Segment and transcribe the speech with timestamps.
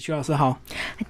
[0.00, 0.56] 徐老师好，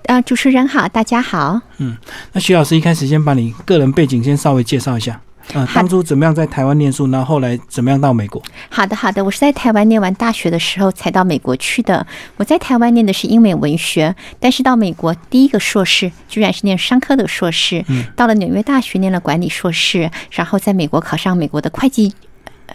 [0.06, 1.60] 呃，主持人好，大家好。
[1.76, 1.94] 嗯，
[2.32, 5.20] 那徐老师一开始先把你个人背景先稍微介绍一下。
[5.52, 8.42] 呃，当初怎么样在台湾念书，然后后来怎么样到美国？
[8.70, 12.06] 好的，好的，我是在台湾念完大学的时候才到美国去的。
[12.38, 17.84] 我在台湾念的是英美文学，但是到美国第一个硕士居然是念商科的硕士。
[17.88, 22.14] 嗯，到了纽约大学念了管理硕士，然后在美国考上美国的会计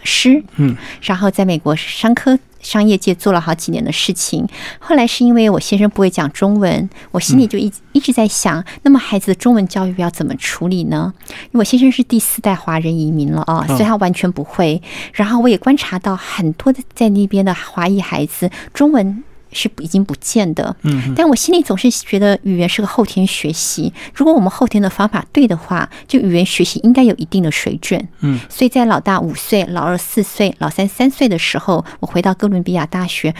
[0.04, 0.42] 师。
[0.56, 4.46] 嗯，然后在美国商科商业界做了好几年的事情。
[4.78, 11.12] 后来是因为我先生不会讲中文，我心里就一一直在想，那么孩子的中文教育要怎么处理呢？
[11.28, 14.80] 因为我先生是第四代华人移民了啊，所以他完全不会。
[15.12, 19.24] 然后我也观察到很多的在那边的华裔孩子中文。
[19.54, 23.90] 是已经不见的，嗯，但我心里总是觉得语言是个后天学习。
[24.12, 28.06] 如果我们后天的方法对的话，就语言学习应该有一定的水准。
[28.20, 33.34] 嗯，所以在老大五岁、老二四岁、老三三岁的时候，我回到哥伦比亚大学，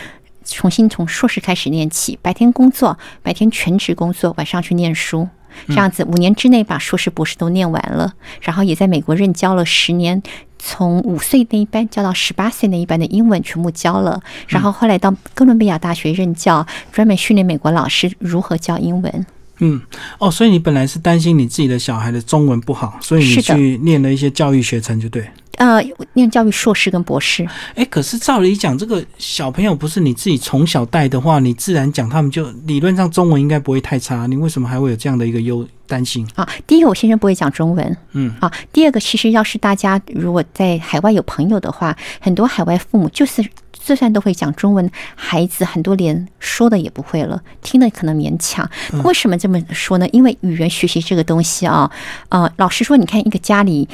[0.45, 5.29] 重新从硕士开始念起，白天工作，白天全职工作，晚上去念书。
[5.69, 10.21] 这样子五年之内把硕士、博士都念完了，然后也在美国任教了十年，
[10.67, 19.27] 从五岁那一班教到十八岁那一班的英文全部教了，然后后来到哥伦比亚大学任教，专门训练美国老师如何教英文。
[19.59, 19.81] 嗯，
[20.19, 25.29] 哦，所以你本来是担心你自己的小孩的中文不好，所以你是去念了一些教育学程，就对。
[25.57, 25.83] 呃，
[26.15, 34.27] 念教育硕士跟博士，哎，可是照理讲，这个小朋友不是你自己从小带的话，你自然讲，他们就理论上中文应该不会太差。
[34.27, 36.27] 你为什么还会有这样的一个忧担心？
[36.35, 48.69] 啊，第一个我先生不会讲中文，嗯啊，第二个其实要是大家如果在海外有朋友的话，很多海外父母就是就算都会讲中文，孩子很多连说的也不会了，听的可能勉强。
[49.05, 50.09] 为什么这么说呢？
[50.09, 51.91] 因为语言学习这个东西啊，
[52.31, 53.89] 呃，老实说，你看一个家里。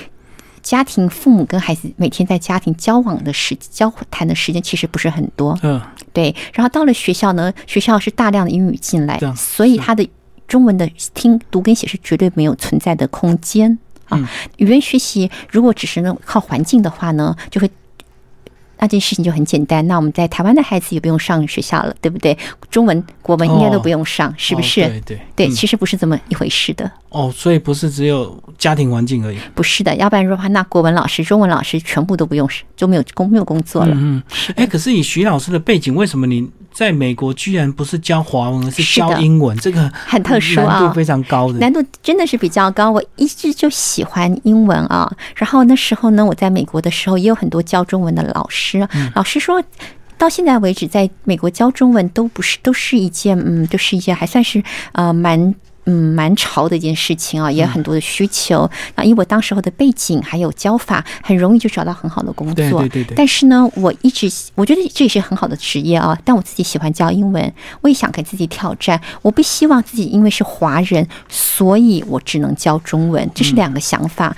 [0.63, 5.81] 家庭父母跟孩子每天在家庭交往的时交谈的时间其实不是很多，嗯
[6.13, 10.09] 对，然后到了学校呢，学校是大量的英语进来，所以他的
[10.47, 13.79] 中文的听读跟写是绝对没有存在的空间
[14.11, 14.31] 嗯啊。
[14.57, 17.71] 语言学习如果只是能靠环境的话呢，就会。
[18.81, 22.37] 那件事情就很简单，那我们在台湾的孩子也不用上学校了，对不对？
[22.71, 24.83] 中文、国文应该都不用上，是不是？
[24.83, 29.39] 哦对对对，嗯其实不是这么一回事的，哦，所以不是只有家庭环境而已。
[29.55, 29.95] 不是的。
[29.97, 33.95] 要不然的话，那国文老师、中文老师全部都不用，就没有工没有工作了。
[33.95, 39.57] 嗯嗯，哎，可是以徐老师的背景，为什么你在美国居然不是教华文，而是教英文？
[39.59, 41.59] 这个很特殊啊难度非常高的。
[41.59, 42.91] 难度真的是比较高。
[42.91, 49.63] 我一直就喜欢英文啊，然后那时候呢，我在美国的时候也有很多教中文的老师，老师说。
[50.19, 55.55] 到现在为止，在美国教中文都不是都是一件嗯，都是一件还算是呃蛮
[55.87, 58.69] 嗯蛮潮的一件事情啊，也有很多的需求。
[58.97, 62.55] 那因为我当时候的背景还有教法，很容易就找到很好的工作。
[62.55, 69.01] 对对对对但是呢，我一直我觉得这也是很好的职业啊，但我自己喜欢教英文，我也想给自己挑战。
[69.23, 74.37] 我不希望自己因为是华人，所以我只能教中文，这是两个想法。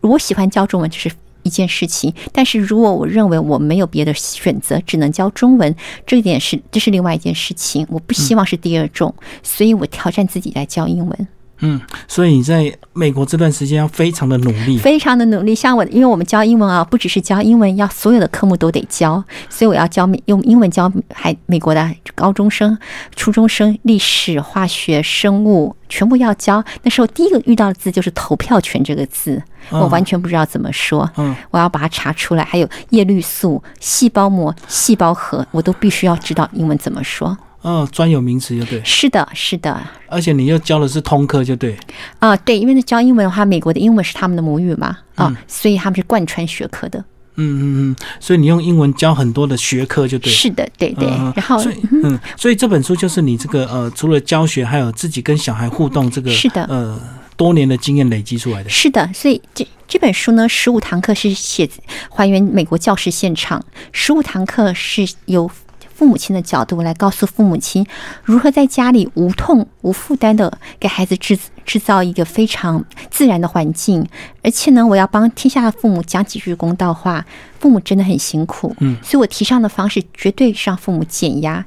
[0.00, 1.10] 我喜欢教中文，就是
[1.44, 5.72] 一件事情，但是如果我认为我没有别的选择，只能教中文，
[6.04, 7.86] 这一点是这是另外一件事情。
[7.88, 11.28] 我不希望是第二种，所以我挑战自己来教英文。
[11.64, 14.76] 嗯，所以你在美国这段时间要非常的努力。
[14.78, 15.54] 非常的努力。
[15.54, 22.76] 像我，因为我们教英文啊，不只是教英文，要所有的科目都得教，所以我要教用英文教还美国的高中生、
[23.16, 26.62] 初中生历史、化学、生物全部要教。
[26.82, 31.10] 那时候第一个遇到的字就是投票权这个字，我完全不知道怎么说。
[31.16, 32.44] 嗯，我要把它查出来。
[32.44, 37.36] 还有叶绿素、细胞膜、细胞核，我都必须要知道英文怎么说。
[37.64, 41.74] 嗯，专有名词就对，是的，是的，而且你又教的是通科就对。
[42.18, 47.02] 啊、对，因为教英文的话，美国的英文是他们的母语嘛，啊、所以他们是贯穿学科的。
[47.36, 50.30] 嗯嗯嗯，所以你用英文教很多的学科就对。
[50.30, 51.08] 是的，对对。
[51.08, 57.00] 嗯然后所以嗯，所以这本书就是你这个呃，除了教学，还有自己跟小孩互动这个是的呃
[57.36, 58.68] 多年的经验累积出来的。
[58.68, 61.68] 是的，所以这这本书呢，十五堂课是写
[62.08, 65.50] 还原美国教师现场，十五堂课是由
[65.94, 67.86] 父母亲的角度来告诉父母亲
[68.22, 74.06] 如何在家里无痛无负担的给孩子制制造一个非常自然的环境，
[74.42, 77.24] 而且呢，我要帮天下的父母讲几句公道话，
[77.58, 81.64] 父母真的很辛苦，嗯，所以我提倡的方式绝对是让父母减压。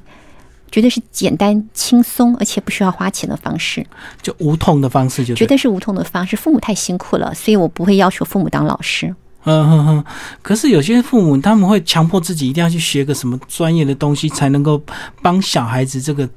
[0.70, 3.86] 绝对是简单、轻松，而且不需要花钱的方式，
[4.20, 5.38] 就无痛的方式就对。
[5.38, 6.36] 绝对是无痛的方式。
[6.36, 9.14] 父母太辛苦了，所以我不会要求父母当老师。
[9.44, 10.04] 嗯哼哼，
[10.42, 14.80] 可是有些父母他们会强迫自己一定要去学个什么专业的东西，才能够
[15.22, 16.28] 帮小孩子这个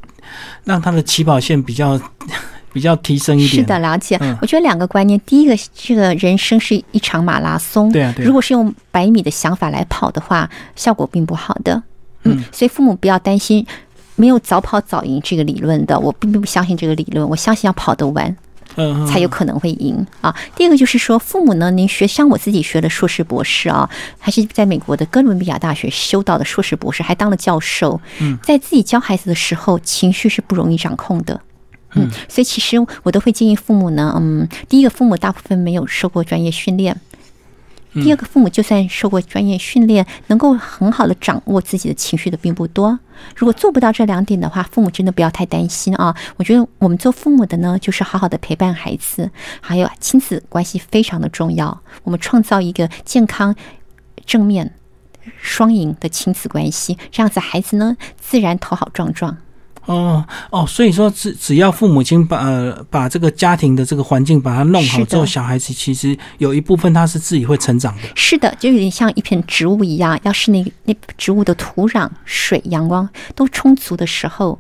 [0.64, 2.00] 让他的起跑线比较
[2.72, 3.62] 比较提升一点。
[3.62, 4.18] 是的，，了解。
[4.22, 11.82] 嗯我觉得两个观念，第一个，这个人生是一场马拉松，对啊对啊如果是用百米的想法来跑的话，效果并不好的。
[12.24, 13.66] 嗯，所以父母不要担心。
[14.18, 18.38] 没有早跑早赢这个理论的，我并不相信这个理论，我相信要跑得完。
[18.76, 20.36] 嗯，才有可能会赢啊。
[20.56, 23.90] 第二个就是说，父母呢，您学像我自己学的硕士博士啊，
[24.20, 28.00] 还是在美国的哥伦比亚大学修到的硕士博士，还当了教授。
[28.20, 31.40] 嗯，在自己教孩子的时候，情绪是不容易掌控的。
[31.94, 36.96] 嗯，所以其实我都会建议父母呢，嗯，第一个，父母大部分没有受过专业训练。
[37.94, 42.98] 第二个，父母就算受过专业训练，能够很好的掌握自己的情绪的并不多。
[43.36, 46.16] 如果做不到这两点的话，父母真的不要太担心啊！
[46.38, 49.30] 我觉得我们做父母的呢，就是好好的陪伴孩子，
[49.60, 51.82] 还有亲子关系非常的重要。
[52.04, 53.54] 我们创造一个健康、
[54.26, 54.74] 正面、
[55.38, 59.38] 双赢的亲子关系，这样子孩子呢，自然头好壮壮。
[59.86, 68.02] 哦哦，所以说只只要父母亲把呃把这个家庭的这个环境把它弄好之后，小孩子其实有一部分他是自己会成长的。
[68.16, 74.60] 是的，就有点像一片植物一样，要是那那植物的土壤、水、阳光都充足的时候。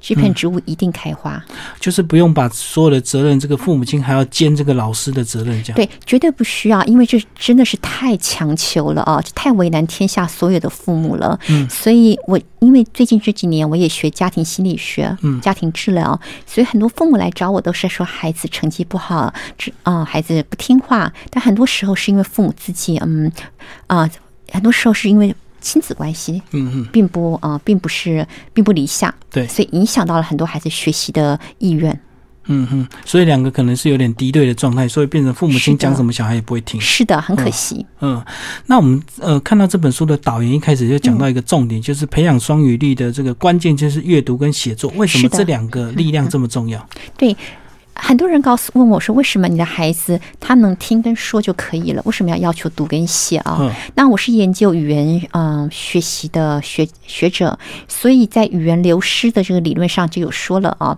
[0.00, 1.42] 这片植物一定开花，
[1.80, 11.38] 就是不用把所有的责任，这个父母亲还要兼这个老师的责任，这样对，绝对不需要，因为这真的是太强求了啊，这太为难天下所有的父母了。
[11.48, 23.30] 嗯，所以我因为最近这几年我也学家庭心理学，嗯，家庭治疗，所以很多父母来找我都是说孩子成绩不好，这啊孩子不听话，但很多时候是因为父母自己，嗯
[23.86, 24.08] 啊，
[24.52, 25.34] 很多时候是因为。
[25.60, 31.98] 亲子关系，嗯嗯，并不啊，并不是，并不理想，对，所以影响到了很多孩子学习的意愿。
[32.48, 36.80] 嗯哼，所以两个可能是有点敌对的状态，所以变成父母亲讲什么，小孩也不会听。
[36.80, 37.84] 是的，很可惜。
[38.00, 38.24] 嗯，
[38.66, 44.92] 那我们呃看到这本书的导言一开始就讲到一个重点，就是培养双语力的这个关键就是阅读跟写作。
[44.94, 46.88] 为什么这两个力量这么重要？
[47.18, 47.36] 对。
[47.98, 52.02] 很多人告诉问我说：“为什么你的孩子他能听跟说就可以了？
[52.04, 57.58] 为什么要要求读跟写啊？”那我是研究语言嗯学习的学学者，
[57.88, 60.96] 所以在语言流失的这个理论上就有说了啊。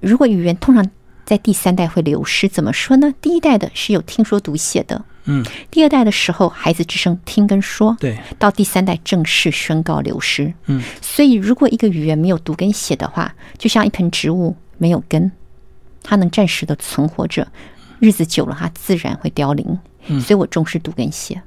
[0.00, 0.88] 如果语言通常
[1.24, 3.12] 在第三代会流失，怎么说呢？
[3.20, 10.82] 第一代的是有听说读写的，嗯，第二代的时候孩子只剩听跟说，对，到第三代正式宣告流失，嗯。
[11.02, 15.30] 所以如果一个语言没有读跟写的话，就像一盆植物没有根。
[16.02, 17.46] 它能暂时的存活着，
[17.98, 19.78] 日子久了，它自然会凋零。
[20.06, 21.40] 嗯，所以我重视读跟写。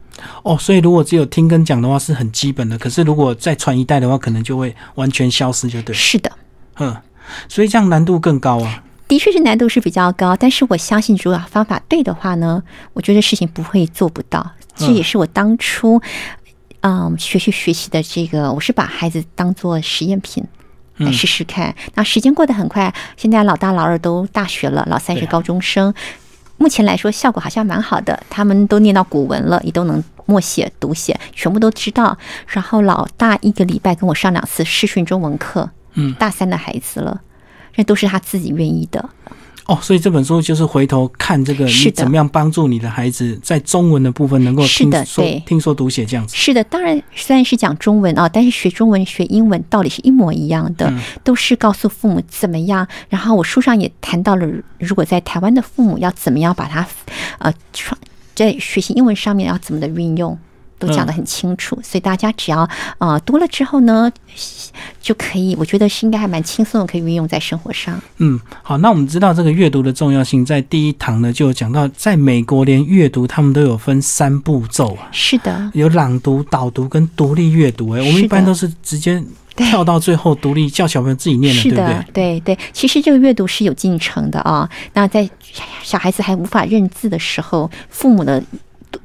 [0.44, 5.94] 哦，所以如果只有听跟讲的话是很基本的，可是如果再传一代的话，可能就会完全消失，就对。
[5.96, 6.32] 是的，
[6.78, 6.96] 嗯，
[7.50, 8.84] 所以这样难度更高啊。
[9.08, 12.62] 的确是难度是比较高，但是我相信，如果方法对的话呢，
[12.94, 14.52] 我觉得事情不会做不到。
[14.76, 16.02] 这也是我当初，
[16.82, 20.44] 嗯，学习学习的这个，我是把孩子当做实验品。
[20.98, 21.74] 来试试看。
[21.96, 25.94] 那时间过得很快，现在老大、老二都大学了，老三是高中生。
[26.58, 28.24] 目前来说，效果好像蛮好的。
[28.30, 32.18] 他们都念到古文了，也都能默写、读写，全部都知道。
[32.48, 35.70] 然后老大一个礼拜跟我上两次视训中文课。
[35.96, 37.22] 嗯，大三的孩子了，
[37.76, 39.10] 这都是他自己愿意的。
[39.66, 46.36] 哦，所以这本书就是回头看这个，你怎么样帮助你的孩子在中文的部分能够听说、听说读写这样子。
[46.36, 50.94] 是的，当然虽然是讲中文啊，但是学中文、学英文道理是一模一样的，
[51.24, 52.86] 都是告诉父母怎么样。
[53.08, 54.46] 然后我书上也谈到了，
[54.80, 56.86] 如果在台湾的父母要怎么样把它
[57.40, 57.98] 呃创
[58.36, 60.38] 在学习英文上面要怎么的运用。
[60.86, 64.12] 都讲得很清楚，所以大家只要呃读了之后呢，
[65.02, 68.00] 就可以，我觉得是应该还蛮轻松的，可以运用在生活上。
[68.18, 75.08] 嗯，好，那我们知道这个阅读的重要性，在第一堂呢就讲到，在美国连阅读他们都有分三步骤啊。
[75.12, 77.92] 是的，有朗读、导读跟独立阅读。
[77.92, 79.24] 哎，我们一般都是直接
[79.56, 82.06] 跳到最后独立，叫小朋友自己念的，对不对？
[82.14, 84.70] 对对，其实这个阅读是有进程的啊。
[84.94, 85.30] 那在
[85.84, 88.44] 小孩子还无法认字的时候，父母的。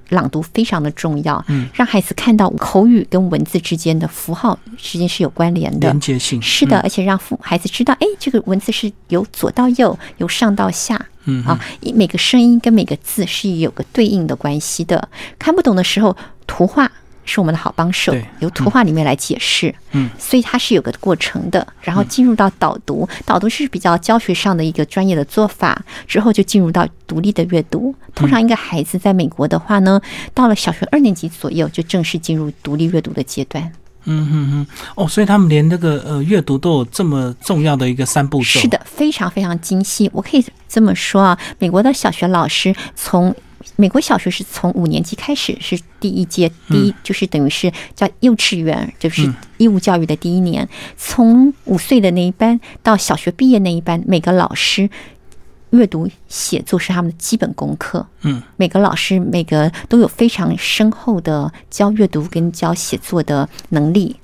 [0.08, 5.88] 朗读非常的重要，嗯，让孩子看到口语跟文字之间的符号之间是有关联的。
[5.88, 11.58] 连接性，是的，而且让父孩子知道，哎，这个文字是由左到右，由上到下，嗯啊，
[11.94, 15.08] 每个声音跟每个字是有个对应的关系的。
[15.38, 16.16] 看不懂的时候，
[16.46, 16.90] 图画。
[17.28, 21.64] 是我们的好帮手，由图画里面来解释，嗯，所以它是有个过程的。
[21.82, 27.94] 然后进入到导读，导读是比较教学上的一个专业的做法，之后就进入到独立的阅读。
[28.14, 30.00] 通常一个孩子在美国的话呢，
[30.32, 33.70] 到了小学二年级左右，就正式进入独立阅读的阶段。
[34.04, 40.08] 嗯哼哼，哦，所以他们连那个呃阅读都有这么重要的一个三步骤，是的，非常非常精细。
[40.14, 43.34] 我可以这么说啊，美国的小学老师从。
[43.80, 50.68] 美国小学是从五年级开始是第一届，第一就是等于是叫幼稚园，就是义务教育的第一年。
[50.96, 54.90] 从五岁的那一班到小学毕业那一班，每个老师
[55.70, 58.04] 阅读写作是他们的基本功课。
[58.22, 64.16] 嗯，每个老师每个都有非常深厚的教阅读跟教写作的能力。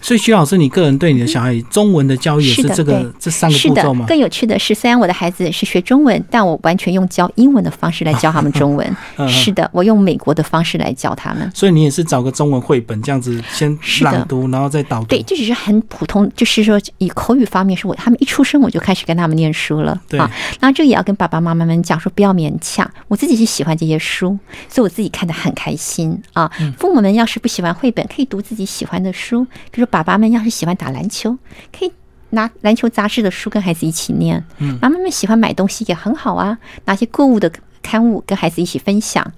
[0.00, 4.06] 所以徐老师，你个人对你的小孩中文的教育也是这个对这三个步骤吗？
[4.08, 8.96] 更有趣的是，虽然我的孩子是学中文，但我完全用教英文的方式来教他们中文。
[9.18, 11.50] 嗯是的，我用美国的方式来教他们。
[11.54, 15.06] 所以你也是找个中文绘本这样子先朗读，然后再导读。
[15.06, 20.30] 对，这只是很普通，就是说以口语方面，是我他们一出生我就开始跟他们念书了对啊。
[20.60, 22.88] 然后这个也要跟爸爸妈妈们讲说，不要勉强。
[23.08, 24.38] 我自己是喜欢这些书，
[24.68, 26.50] 所以我自己看的很开心啊。
[26.60, 29.25] 嗯父母们要是不喜欢绘本，可以读自己喜欢的书，
[29.70, 31.36] 比如说爸爸们要是喜欢打篮球，
[31.76, 31.92] 可以。
[32.30, 37.50] 拿篮球杂志的书跟孩子一起念，嗯，妈妈们喜欢买东西也很好啊，拿些购物的
[37.82, 39.32] 刊物跟孩子一起分享，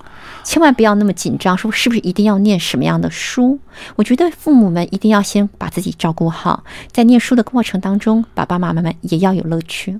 [0.44, 3.58] 千万不要那么紧张，说是不是一定要念什么样的书？
[3.96, 9.98] 我觉得父母们一定要先把自己照顾好，在念书的过程当中，爸爸妈妈们也要有乐趣。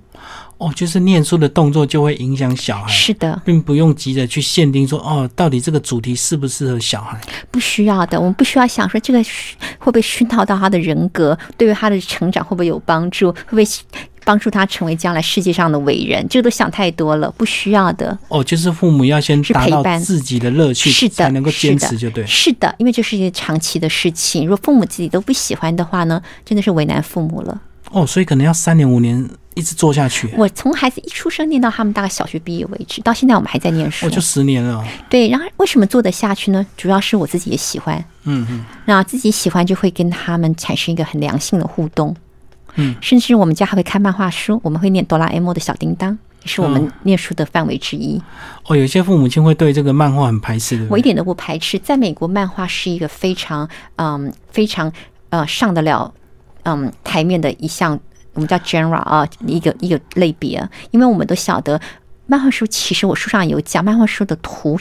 [0.58, 7.20] 哦，就是念书的动作就会影响小孩，是的，并不用急着去限定说哦，到底这个主题适不适合小孩。
[7.52, 9.22] 不需要的，我们不需要想说这个
[9.78, 13.64] 会不会熏陶到他的人格，对于他的成长会不会有帮助，会不会
[14.28, 16.26] 帮助他成为将来世界上的伟人？
[16.28, 18.18] 这个都想太多了，不需要的。
[18.28, 22.26] 哦，就是父母要先是达到陪伴自己的乐趣，是的，才能够坚持，就对。
[22.26, 27.58] 是的，因为这是一件长期的事情，如果父母自己都不喜欢的话呢，真的是为难父母了。
[27.90, 34.04] 哦，所以可能要三年五年一直做下去，我从孩子一出生念到他们大概小学毕业为止，到现在我们还在念书。
[34.04, 34.84] 我，就十年了。
[35.08, 36.66] 对，然后为什么做得下去呢？
[36.76, 42.14] 主要是我自己也喜欢，嗯嗯，那自己喜欢就会跟他们产生一个很良性的互动。
[42.76, 48.20] 嗯，甚至我们家还会看漫画书，我们会念哆啦 A 梦的小叮当，也是我们念书的范围之一。
[48.66, 50.86] 哦，有些父母亲会对这个漫画很排斥的。
[50.88, 54.92] 我一点都不排斥，在美国，漫画是一个非常嗯非常
[55.30, 56.12] 呃上得了
[56.62, 57.98] 嗯台面的一项，
[58.34, 61.80] 我们叫 genre 啊，一个一个类别，因为我们都晓得。
[62.30, 64.78] 漫画书其实我书上有讲，漫画书的图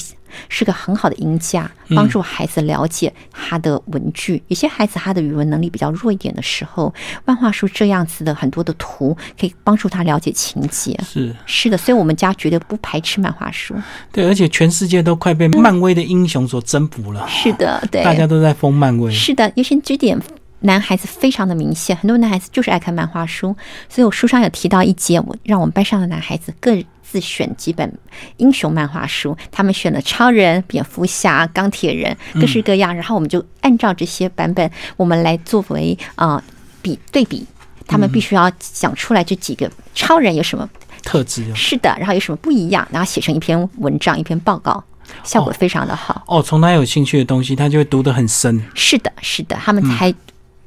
[0.50, 4.44] 是个很好的音架，帮助孩子了解他的文具。
[4.50, 11.00] 有些孩子他的语文能力比较弱一点的时候，漫画书这样子的很多的图可以帮助他了解情节。
[11.06, 13.74] 是是的，所以我们家绝对不排斥漫画书。
[14.12, 19.10] 对，而且全世界都快被漫威的英雄所征服了，是的，对，大家都在封漫威。
[19.10, 20.20] 是的，尤其这点
[20.60, 23.56] 男孩子非常的明显，很多男孩子就是爱看漫画书，
[23.88, 26.76] 所以我书上有提到一节，我让我们班上的男孩子各
[27.10, 27.92] 自选几本
[28.38, 36.44] 英雄漫画书，他们选了超人、蝙蝠侠、钢铁人，各式各样，然后我们就按照这些版本，我们来作为啊、呃
[36.82, 37.46] 比对比。
[37.90, 40.70] 他们必须要讲出来这几个超人有什么
[41.04, 44.84] 特质哦是的，然后有什么不一样，然后写成一篇文章、一篇报告，
[45.24, 46.22] 效果非常的好。
[46.28, 48.62] 哦，从他有兴趣的东西，他就会读得很深。
[48.76, 50.14] 是的，是的，他们还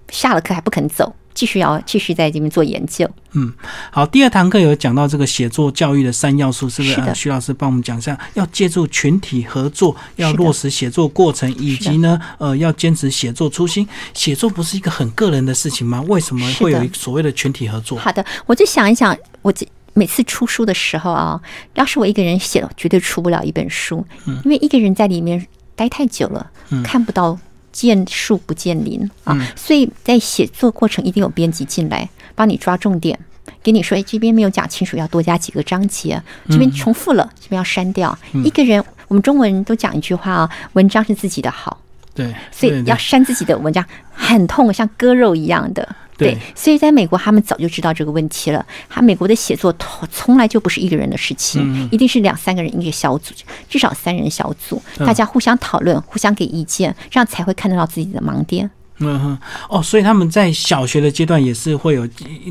[0.09, 3.09] 下了课还不肯走，继续要继续在这边做研究。
[3.33, 3.53] 嗯
[3.93, 6.95] 好，第二堂课有讲到这个写作教育的三要素，是不是？
[6.95, 13.87] 是的呃徐老师帮我们讲一下，要借助群体合作，要落实写作过程，以及呢，呃，要坚持写作初心。
[14.15, 16.03] 写作不是一个很个人的事情吗？
[16.09, 17.99] 为什么会有一所谓的群体合作？
[17.99, 21.41] 好的，我就想一想，我这每次出书的时候啊，
[21.75, 24.05] 要是我一个人写，绝对出不了一本书，
[24.45, 25.47] 因为一个人在里面
[25.77, 26.51] 待太久了，
[26.83, 27.39] 看不到。
[27.73, 33.19] 见树不见林啊，所以在写作过程一定有编辑进来帮你抓重点，
[33.63, 38.17] 给你说，哎，这边没有讲清楚，要多加几个章节，这边重复了，这边要删掉。
[38.45, 41.81] 一个人，我们中文人都讲一句话啊，文章是自己的好，
[42.15, 45.97] 对，所以要删自己的文章，很痛，像割肉一样的。
[46.27, 48.65] 对所以在美国，他们早就知道这个问题了。
[48.89, 53.35] 他美国的写作从从来就不是一个人的事情，嗯一定是两三个人一个小组，
[53.69, 58.71] 至少三人小组，嗯大家互相讨论、互相给意见，这样才会看得到自己的盲点。
[59.03, 59.39] 嗯哼，
[59.71, 62.07] 哦，所以他们在小学的阶段也是会有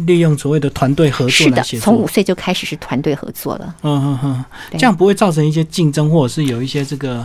[0.08, 1.86] 利用所谓的团队合是的作来写，作。
[1.86, 3.76] 从五岁就开始是团队合作了。
[3.84, 7.24] 嗯哼哼，这样不会造成一些竞争，或者是有一些这个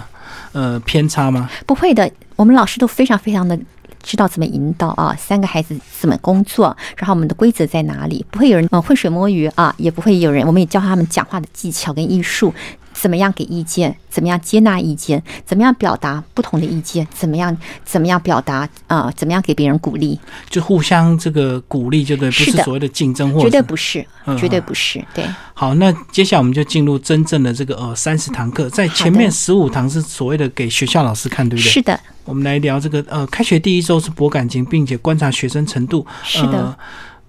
[0.53, 1.49] 呃偏差吗？
[1.65, 3.59] 不会的，我们老师都非常非常的
[4.05, 12.55] 知道怎么引导啊，三个孩子怎么工作，然后我们的规则在哪里，不会有人嗯浑水摸鱼啊，也不会有人，我们也教他们讲话的技巧跟艺术。
[12.95, 13.95] 怎么样给意见？
[14.09, 15.21] 怎么样接纳意见？
[15.45, 17.07] 怎么样表达不同的意见？
[17.13, 19.13] 怎么样怎么样表达啊、呃？
[19.17, 20.19] 怎么样给别人鼓励？
[20.49, 25.05] 就互相这个鼓励，就对，不是所谓的竞争，或绝者绝对不是嗯，绝对不是。
[25.13, 31.69] 对，好，那接下来我们就进入真正的这个呃三十堂课，在前面十五堂是所谓的给学校老师看，对不对？
[31.69, 36.07] 是的，我们来聊这个呃，开学第一周是博感情，并且观察学生程度。
[36.23, 36.77] 是的呃，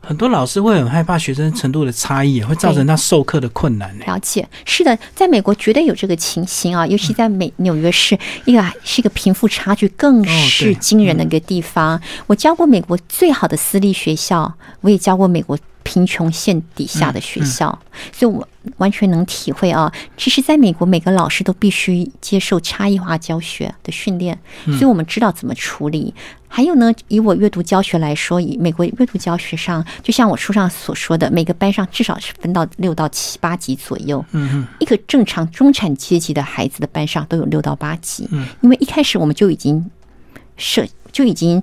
[0.07, 3.97] 很多老师会很害怕学生程度的差异，也会造成他授课的困难。
[3.99, 11.99] 了解，是的，在美国绝对有这个情形啊，尤其在美纽约市，一个是一个贫富差距更是惊人的一个地方。
[12.27, 17.77] 我教过美国最好的私立学校，我也教过美国贫穷线底下的学校，
[18.13, 18.47] 所以我
[18.77, 19.91] 完全能体会啊。
[20.17, 26.13] 其实，在美国，每个老师都必须接受差异化教学的训练，所以我们知道怎么处理。
[26.47, 34.23] 还有呢，以我阅读教学来说，以美国阅读教学上，就像我书上所说的，每个班上至少是分到六到七八级左右。
[34.31, 38.27] 嗯嗯，一个正常中产阶级的孩子的班上都有六到八级。
[38.31, 39.91] 嗯，因为一开始我们就已经
[40.55, 41.61] 设就已经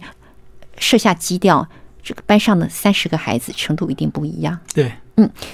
[0.76, 1.66] 设下基调，
[2.02, 4.58] 这个班上的三十个孩子程度一定不一样。
[4.74, 4.92] 对，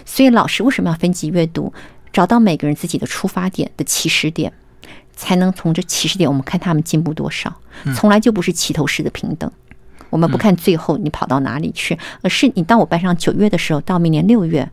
[0.04, 1.72] 所以老师为什么要分级阅读？
[2.12, 4.52] 找到每个人自己的出发点的起始点，
[5.14, 7.54] 才能从这起始点，我们看他们进步多少。
[7.94, 9.50] 从来就不是齐头式的平等。
[10.10, 14.70] 我们不看最后你跑到哪里去，而是你到我班上九月的时候，到明年六月，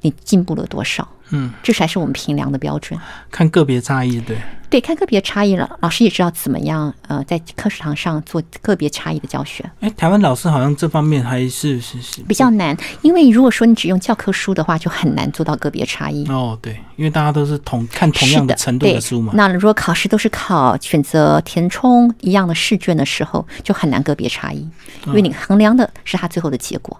[0.00, 1.08] 你进步了多少？
[1.30, 2.98] 嗯，这才是我们评量的标准。
[3.30, 4.36] 看个别差异，对，
[4.70, 9.68] 对，看个别差异了，老师也知道怎么样呃，在课堂上做个别差异的教学。
[9.80, 16.24] 哎，台湾老师好像这方面还是是是比较难，因为如果说你只用教科书的话，就很难做到个别差异。
[16.28, 19.32] 哦，对，因为大家都是同看同样的程度的书嘛。
[19.34, 24.68] 那如果考试都是考选择填充一样的试卷的时候，就很难个别差异，
[25.06, 26.96] 因为你衡量的是他最后的结果。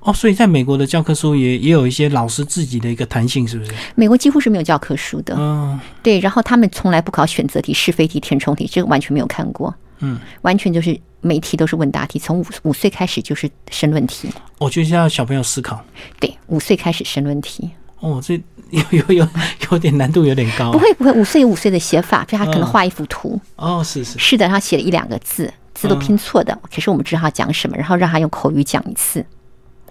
[0.00, 3.72] 哦，所以在美国的教科书也也有一些老师自己的一个弹性，是不是？
[3.94, 5.78] 美国几乎是没有教科书的，嗯。
[6.02, 14.28] 对，然后他们从来不考选择题、是非题、填充题，这个完全没有看过，嗯，完全就是每一题都是问答题，从五五岁开始就是申论题，
[14.58, 15.84] 我觉得要小朋友思考。
[16.20, 18.40] 对，五岁开始申论题，哦，这
[18.70, 19.28] 有有有
[19.70, 20.70] 有点难度，有点高。
[20.72, 29.24] 不会不会，五岁有五岁的写法，就他可能画一幅图，哦，是是，是的，他写了一两个字，字都拼错的，可是我们知道他讲什么，然后让他用口语讲一次，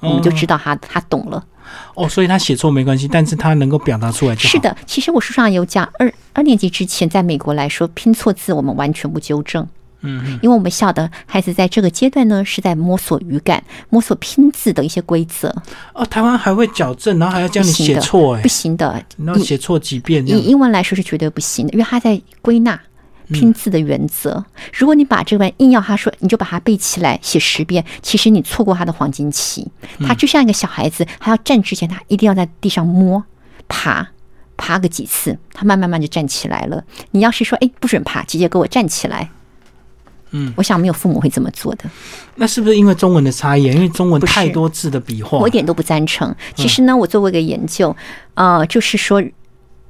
[0.02, 1.44] 我们就知道他他懂了。
[1.96, 4.50] 哦，所以他写错没关系，但是他能够表达出来就好。
[4.50, 9.68] 是，的，其实我书上有讲，二二年级之前，在美国来说，拼错字我们完全不纠正。
[10.02, 15.54] 嗯嗯，因为我们晓得孩子在这个阶段呢，是在摸索语感、摸索拼字的一些规则，
[15.94, 19.04] 哦，台湾还会矫正，然后还要教你写错，哎不，行的。
[19.16, 20.26] 你要写错几遍。
[20.26, 22.80] 以英文来说是绝对不行的，因为他在归纳
[23.34, 24.44] 拼字的原则。
[24.74, 29.68] 如果你把这个硬要他说，你就把它背起来写十遍，其实你错过他的黄金期。
[30.06, 33.24] 他就像一个小孩子，他要站之前，他一定要在地上摸
[33.68, 34.08] 爬。
[34.60, 36.84] 爬个几次，他慢慢慢就站起来了。
[37.12, 39.30] 你要是说，哎，不准爬，直接给我站起来，
[40.32, 41.88] 嗯，我想没有父母会这么做的。
[42.34, 43.66] 那是不是因为中文的差异？
[43.66, 45.52] 因为中文太多字的笔画我一。
[45.52, 46.36] 点都不赞成。
[46.56, 47.96] 其实呢，我做过一个研究，
[48.34, 49.24] 呃，就是说，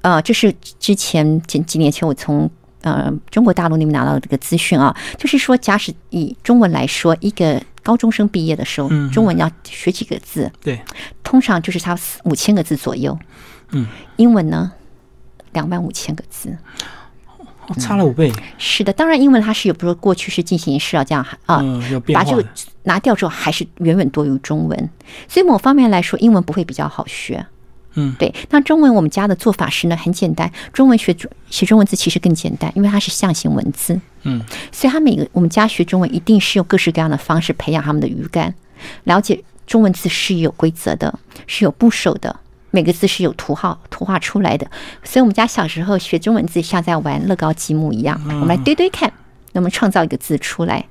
[0.01, 2.51] 呃，就是之前几几年前我从
[2.93, 10.79] 呃中国大陆那边拿到的这个资讯啊，就是说，假使以中文来说，一个高中生毕业的时候，嗯中文要学几个字，对，
[11.23, 13.17] 通常就是差五千个字左右。
[13.71, 14.71] 嗯，英文呢，
[15.51, 16.57] 两万五千个字。
[17.67, 18.31] 哦差了五倍。
[18.57, 21.61] 是的，当然英文它是有，比如说过去式进行式啊，这样啊。
[22.13, 22.45] 把这个
[22.83, 24.89] 拿掉之后，还是远远多于中文。
[25.27, 27.45] 所以某方面来说，英文不会比较好学。
[27.97, 28.33] 嗯，对。
[28.49, 30.49] 那中文我们家的做法是呢，很简单。
[30.71, 33.99] 中文学中写中文字其实更简单，因为它是象形文字。
[34.23, 38.53] 嗯，所以他每个我们家学中文一定是用各式各样的方式培养他们的语感，
[39.03, 42.33] 了解中文字是有规则的，是有部首的。
[42.69, 44.69] 每个字是有图号图画出来的，
[45.01, 49.11] 所以我们家小时候学中文字像在玩乐高积木一样，我们来堆堆看，
[49.53, 50.85] 能不能创造一个字出来。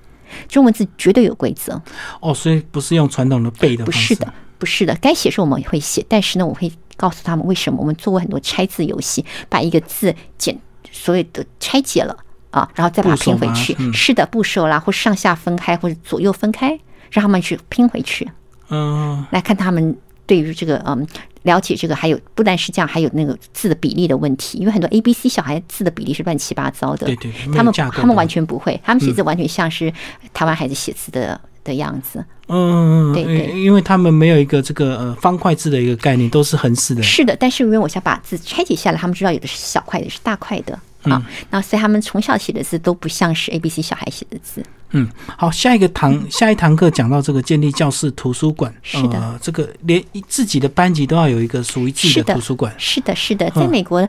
[0.48, 1.80] 中文字绝对有规则，
[2.20, 3.84] 哦，所以不是用传统的背的。
[3.84, 7.78] 不是的，不是的，该写时候我们会写，但是呢，我会告诉他们为什么。
[7.80, 10.58] 我们做过很多拆字游戏，把一个字简
[10.90, 12.16] 所有的拆解了
[12.50, 13.76] 啊，然后再把它拼回去。
[13.92, 16.70] 是的，部首啦，或上下分开，或者左右分开，
[17.10, 18.30] 让他们去拼回去，
[18.70, 21.06] 嗯，来看他们对于这个嗯。
[21.42, 27.06] 了解这个，还有不但是这样，还有那个字的比例的问题，因为很多 A、B、C 小孩字的比例是乱七八糟的。
[27.06, 29.92] 对对，他们他们完全不会，他们写字完全像是
[30.34, 32.24] 台湾孩子写字的的样子。
[32.48, 37.02] 嗯，对对因因为他们没有一个这个呃方块字的一个概念，都是横式的。
[37.02, 41.20] 是的，但是因为我想把字拆解下来，他们知道有的是小块的，有的是大块的啊。
[41.50, 44.62] 那所以他们从小写的字都不像是 A、B、C 小孩写的字。
[44.90, 52.72] 嗯，好，下一个堂下一堂课讲到这个建立教室图书馆，是的呃，这个连自己的班级都要有一个属于自己的的图书馆。
[52.78, 54.08] 是的，是的，在美国，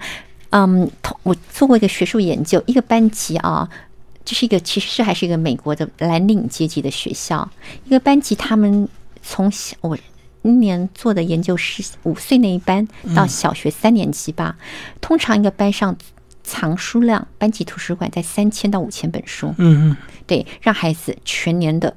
[0.51, 3.67] 嗯，同我做过一个学术研究，一个班级啊。
[4.27, 7.49] 这是一个，其实这还是一个美国的蓝领阶级的学校。
[7.85, 8.89] 一个班级，他们
[9.23, 9.97] 从小我
[10.43, 12.85] 今年做的研究是五岁那一班
[13.15, 14.57] 到小学三年级吧。
[14.99, 15.95] 通常一个班上
[16.43, 19.55] 藏书量，班级图书馆在三千到五千本书。
[19.57, 21.95] 嗯嗯，对，让孩子全年的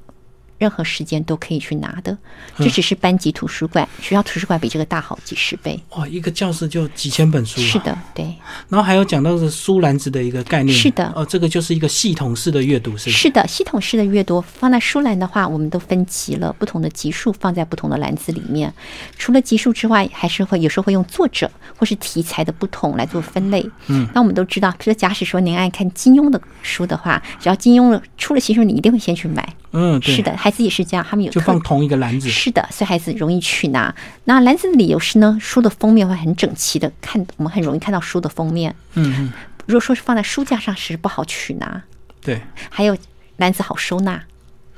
[0.60, 2.16] 任何时间都可以去拿的。
[2.58, 5.80] 这只是班级图书馆，学校图书馆比这个大好几十倍。
[5.96, 7.64] 哇，一个教室就几千本书、啊。
[7.64, 7.78] 是。
[7.80, 8.24] 的，对，
[8.68, 10.76] 然后还有讲到是书篮子的一个概念。
[10.76, 13.30] 是的哦，这个就是一个系统式的阅读，是不是？
[13.30, 18.70] 的，系统式的阅读放在书篮的话，我们都分级了，不同的级数放在不同的篮子里面。
[19.16, 23.66] 除了级数之外，还是会有时候会用作者或是题材的不同来做分类。
[23.86, 29.54] 嗯，那我们都知道，比如假使说您爱看金庸的书的话，只要金庸的出了新书，你一定会先去买。
[29.72, 32.28] 嗯，是的，孩子也是这样，他们有就放同一个篮子。
[32.28, 33.94] 是的，所以孩子容易去拿。
[34.24, 38.74] 那篮子的理由是呢，书的封面会很整齐的看，我们很容易看到书的封面。
[38.94, 39.32] 嗯嗯，
[39.66, 41.82] 如果说是放在书架上，是不好取拿。
[42.20, 42.40] 对。
[42.68, 42.96] 还有
[43.36, 44.20] 篮子好收纳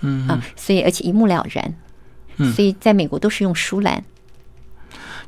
[0.00, 1.74] 嗯啊，所以而且一目了然。
[2.36, 4.02] 嗯所以在美国都是用书篮，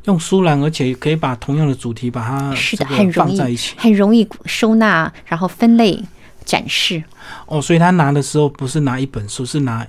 [0.05, 3.39] 用书篮，而且可以把同样的主题把它是的，很容易。
[3.77, 6.03] 很容易收纳，然后分类
[6.45, 7.03] 展示。
[7.47, 9.87] 哦，所以他拿的时候不是拿一本书，是拿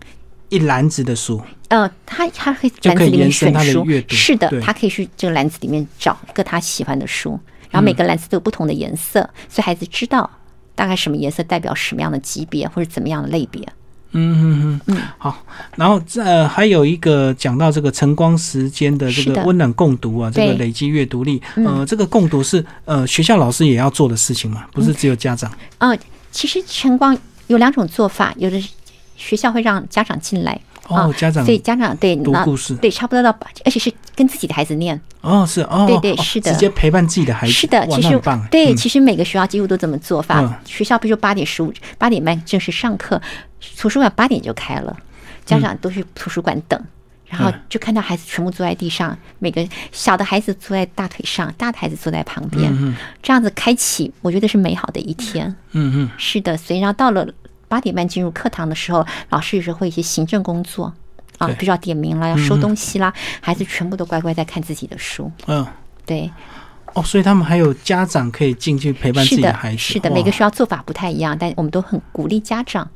[0.50, 1.42] 一篮子的书。
[1.70, 7.40] 呃，他他可以就可以篮子里面延伸他的选书阅，读是的，他可以去这个篮子里面找一个他喜欢的书，
[7.72, 10.30] 然后每个篮子都有不同的颜色，所以孩子知道
[10.76, 13.62] 大概什么颜色代表什么样的级别或者怎么样的类别。
[14.18, 15.44] 嗯嗯嗯，好。
[15.76, 25.52] 然后这、呃、还有一个讲到这个晨光时间的这个温暖共读啊，这个累积阅读力，嗯呃，这个共读是呃学校老师也要做的事情嘛，不是只有家长。
[25.80, 26.00] 嗯、
[26.36, 27.18] 其实晨光
[27.48, 28.62] 有两种做法，有的
[29.16, 30.60] 学校会让家长进来。
[30.90, 35.00] 哦，家长所以家长对那读故事对差不多到八，而且是跟自己的孩子念。
[35.22, 38.20] 哦是哦，哦对对是的直接陪伴自己的孩子，是的，其实。
[38.52, 40.42] 对，嗯其实每个学校几乎都这么做法。
[40.42, 43.20] 嗯学校比如说八点十五、八点半正式上课，
[43.78, 44.96] 图书馆八点就开了，
[45.46, 46.80] 家长都去图书馆等。
[47.28, 55.48] 然后嗯就看到孩子全部坐在地上，每个小的孩子坐在大腿上，大的孩子坐在旁边，嗯这样子开启，我觉得是美好的一天。
[55.72, 57.28] 嗯嗯是的，所以然后到了
[57.68, 60.94] 八点半进入课堂的时候，老师有时候会一些行政工作
[61.38, 65.32] 啊，对比如要点名啦，要收东西啦，孩子全部都乖乖在看自己的书。
[65.48, 65.66] 嗯。
[66.06, 66.32] 对，
[66.94, 72.88] 哦，所以他们还有家长可以进去陪伴自己的孩子，是的，哇每个学校做法不太一样，但我们都很鼓励家长。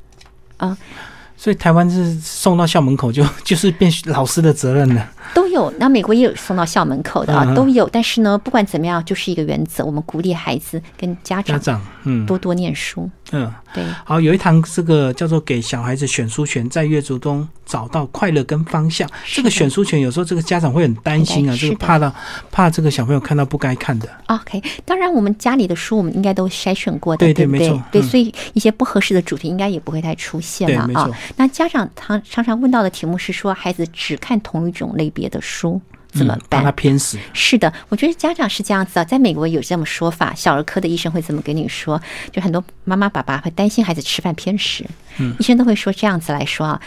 [1.42, 5.10] 所以台湾是送到校门口 就就是变老师的责任了。
[5.34, 7.88] 都有，那美国也有送到校门口的啊，都有。
[7.90, 13.10] 但是呢，不管怎么样，就是一个原则，我们鼓励孩子跟家长家长，嗯多多念书。
[13.32, 19.08] 嗯，对，好，有一堂这个叫做给小孩子选书权，在阅读中找到快乐跟方向。
[19.28, 22.16] 这个选书权有时候这个家长会很担心啊，就是的这个怕到
[22.52, 24.10] 怕这个小朋友看到不该看的。
[24.28, 27.84] OK，当然我们家里的书我们应该都筛选过的，对对不对没错？
[27.92, 31.10] 对，嗯所以一些不合适的主题应该也不会太出现了啊。
[31.36, 35.80] 那家长常常常问到的题目是说，孩子只看同一种类别的书
[36.12, 36.76] 怎么嗯他办？
[36.76, 37.18] 偏食。
[37.34, 44.86] 是的，我觉得家长是这样子啊，在美国有这么说法，小儿科的医生会这么跟你说，就很多妈妈爸爸会担心孩子吃饭偏食，
[45.18, 46.82] 嗯医生都会说这样子来说啊，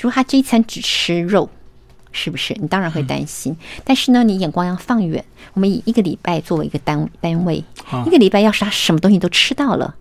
[0.00, 1.48] 如果他这一餐只吃肉。
[2.10, 2.56] 是不是？
[2.58, 5.22] 你当然会担心，但是呢，你眼光要放远。
[5.52, 9.94] 我们以一个礼拜作为一个单单位，好一个礼拜要是他什么东西都吃到了，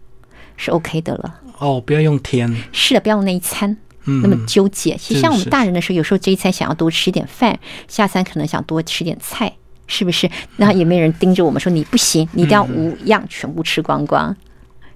[0.56, 1.36] 是 OK 的了。
[1.60, 4.96] 哦，不要用天，是的，不要用那一餐嗯，那么纠结。
[4.98, 9.54] 其实像我们大人的时候，有时候这一餐想要多吃点饭，下餐可能想多吃点菜，
[9.88, 10.30] 是不是？
[10.56, 14.36] 然后也没人盯着我们说你不行，你一定要五样全部吃光光，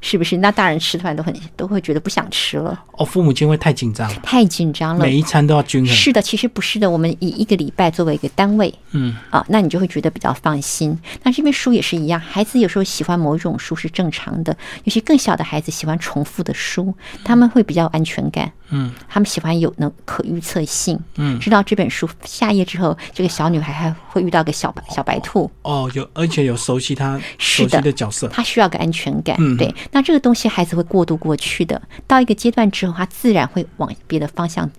[0.02, 0.38] 是不是？
[0.38, 5.16] 那大人吃饭都很都会觉得不想吃了，哦，父母亲会太紧张，太紧张了每。
[5.16, 5.96] 一餐都要均衡。
[5.96, 6.90] 是的，其实不是的。
[6.90, 10.98] 我们以一个礼拜作为一个单位嗯，啊，那你就会觉得比较放心。
[11.22, 18.52] 那这边书也是一样，孩子有时候喜欢某一种书是正常的，有些更小的孩子喜欢重复的书，他们会比较有安全感。
[18.74, 20.98] 嗯，他们喜欢有那可预测性。
[21.18, 28.28] 嗯知道这本书下页之后，这个小女孩还会遇到个小白小白兔，哦，有而且有熟悉他熟悉的角色。
[28.30, 29.36] 她需要个安全感。
[29.40, 34.72] 嗯对，那这个东西孩子会过渡过去的，到一个阶段之后，他自然会往别的方向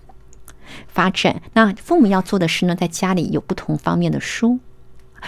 [0.87, 1.41] 发展。
[1.53, 4.59] 那父母要做的是呢，在家里有不同方面的书，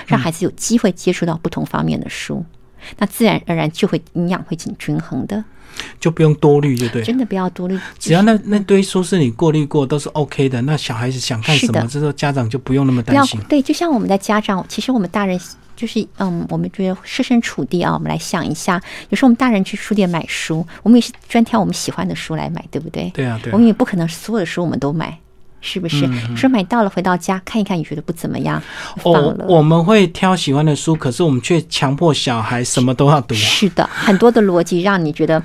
[0.08, 2.44] 让孩子有机会接触到不同方面的书。
[2.98, 5.44] 那自然而然就会营养会挺均衡的，
[6.00, 7.04] 就不用多虑，就对。
[7.04, 7.80] 真的不要多虑。
[8.00, 13.40] 只要那那堆书是你过滤过都是 OK 的，那小孩子想看什么，这时候家长就不用那么担心。
[13.50, 15.40] 对，就像我们的家长，其实我们大人
[15.76, 23.10] 就是嗯，我们觉得设身处地啊，我们来想一下，有时候我们大人去书店买书，我们也是专挑我们喜欢的书来买，对不对？
[23.14, 25.18] 对啊，对啊我们也不可能所有的书我们都买。
[25.66, 26.06] 是不是？
[26.06, 28.62] 嗯说买到了，回到家看一看，你觉得不怎么样，
[28.98, 33.38] 放哦。，我们会挑喜欢的书，可是我们却强迫小孩什么都要读啊。
[33.38, 35.42] 是的，很多的逻辑让你觉得，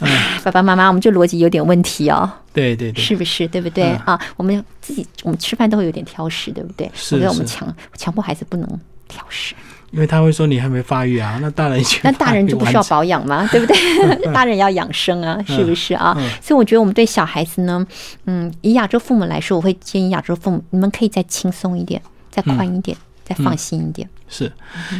[0.00, 0.10] 嗯
[0.42, 3.46] 爸爸妈妈，我们这逻辑有点问题哦，对对对，是不是？
[3.46, 4.20] 对不对、嗯啊？
[4.36, 6.90] 我们自己我们吃饭都会有点挑食，对不对？
[6.92, 8.66] 是我觉得我们强强迫孩子不能
[9.06, 9.54] 调试。
[9.90, 13.48] 因为他会说你还没发育啊，那大人 那大人就不需要保养吗？
[13.50, 13.76] 对不对？
[14.32, 16.14] 大人要养生啊，是不是啊？
[16.40, 17.84] 所以我觉得我们对小孩子呢，
[18.26, 22.00] 嗯，以亚洲父母来说，我会建议亚洲父母，你们可以再轻松一点，
[22.30, 24.08] 再宽一点，再放心一点。
[24.28, 24.52] 是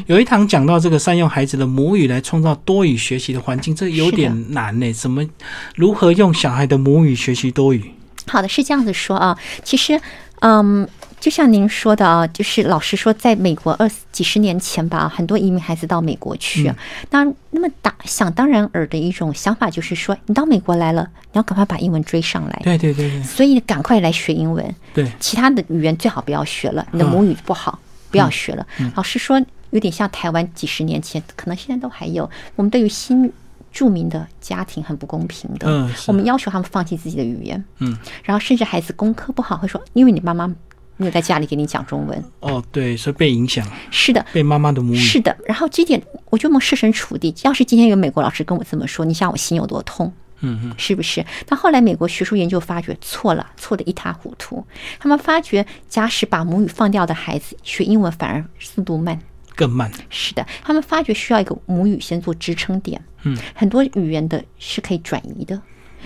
[0.07, 4.93] 有一堂讲到这个善用孩子的母语来创造多语学习的环境，这有点难呢。
[4.93, 5.25] 怎么
[5.77, 7.93] 如何用小孩的母语学习多语？
[8.27, 10.01] 好的，是这样子说啊，其实，
[10.41, 10.89] 嗯。
[11.21, 16.73] 就像您说的啊，就是老实说，在美国二十几十年前吧，很多移民孩子到美国去，
[17.11, 22.61] 那那么打想当然尔的一种想法就是说，你到美国来了，你要赶快把英文追上来。
[22.65, 23.23] 对对对对。
[23.23, 24.75] 所以赶快来学英文。
[24.95, 25.13] 对。
[25.21, 27.79] 其他的语言最好不要学了，你的母语不好，
[28.11, 28.67] 不要学了。
[28.95, 29.39] 老实说，
[29.71, 32.29] 有点像台湾几十年前，可能现在都还有。
[32.57, 33.31] 我们对于新
[33.71, 35.69] 著名的家庭很不公平的。
[35.69, 35.93] 嗯。
[36.07, 37.63] 我们要求他们放弃自己的语言。
[37.81, 37.95] 嗯。
[38.25, 40.51] 然后甚至孩子功课不好，会说，因为你妈妈。
[41.01, 43.67] 没有在家里给你讲中文哦，对，所以被影响。
[43.91, 44.97] 是的，被妈妈的母语。
[44.97, 50.13] 是的，然后这点，我觉得我们设身处地，要是今天有美国老师跟我这么说，你想我心有多痛？
[50.41, 51.25] 嗯嗯，是不是？
[51.47, 54.63] 但后来美国学术研究发觉错了，错得一塌糊涂。
[54.99, 59.19] 他们发觉，假使把母语放掉的孩子学英文反而速度慢，
[59.55, 59.91] 更慢。
[60.11, 63.03] 是的，他们发觉需要一个母语先做支撑点。
[63.23, 65.61] 嗯，很多语言的是可以转移的，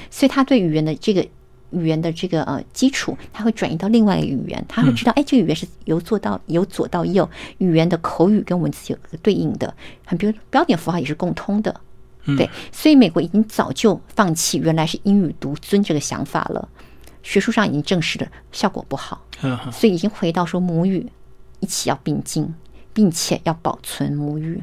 [0.09, 1.27] 所以他对语言的这个。
[1.75, 9.75] 语言的这个呃基础，它会转移到另外一个语言，他会知道，哎，这个语言是由左到由左到右，语言的口语跟文字有个对应的，
[10.07, 11.81] 很比如标点符号也是共通的，
[12.25, 16.69] 对，所以美国已经早就放弃原来是英语独尊这个想法了，
[17.23, 19.25] 学术上已经证实了效果不好，
[19.73, 21.07] 所以已经回到说母语
[21.61, 22.55] 一起要并进，
[22.93, 24.63] 并且要保存母语。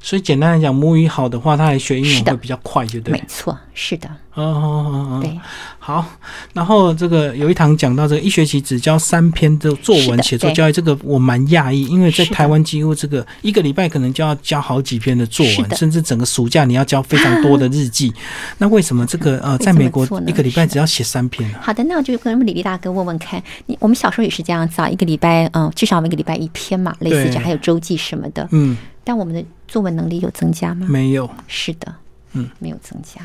[0.00, 3.12] 所以简单来讲，母语好的话，他来学英语会比较快，就对。
[3.12, 4.10] 没错，是的。
[4.34, 5.38] 哦哦哦对。
[5.78, 6.06] 好，
[6.52, 18.12] 然后这个有一堂讲到这个一学期只教三篇的作文写作教育，这个我蛮讶异，因为在台湾几乎这个一个礼拜可能就要教好几篇的作文，甚至整个暑假你要教非常多的日记。
[18.58, 21.58] 那为什么这个呃，在美国一个礼拜只要写三篇呢？
[21.60, 28.76] 好的，那我就跟李丽大哥问问看，你我们小时候也是这样子啊，一个礼拜嗯，至少每个礼拜一篇嘛，类似这样，还有周记什么的，嗯。
[29.02, 30.86] 但我们的作文能力有增加吗？
[30.88, 31.28] 没有。
[31.48, 31.92] 是的，
[32.34, 33.20] 嗯，没有增加。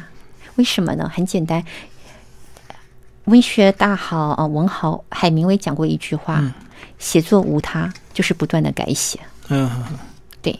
[0.56, 1.10] 为什么呢？
[1.14, 1.64] 很简单，
[3.26, 6.54] 文学大好啊，文豪海明威讲过一句话：
[6.98, 9.20] 写作无他，就是不断的改写。
[9.50, 9.70] 嗯，
[10.42, 10.60] 对。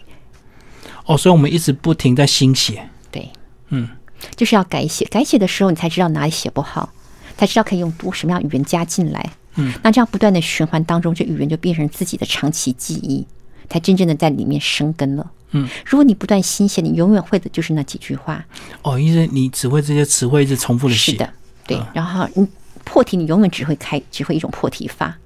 [1.06, 2.90] 哦，所以我们一直不停在新写。
[3.12, 3.30] 对，
[3.70, 3.88] 嗯，
[4.36, 5.06] 就是要改写。
[5.06, 6.90] 改写的时候，你才知道哪里写不好，
[7.38, 9.30] 才知道可以用多什么样语言加进来。
[9.56, 13.26] 嗯，那这样不断的循环当中，这语言就变成自己的长期记忆。
[13.70, 15.32] 才真正的在里面生根了。
[15.52, 18.44] 嗯，如果你不断新鲜，你永远会的就是那几句话。
[18.82, 21.14] 哦，因为你只会这些词汇一直重复的写。
[21.14, 21.34] 是的，
[21.66, 21.80] 对。
[21.94, 22.46] 然后你
[22.84, 25.18] 破题，你永远只会开，只会一种破题法，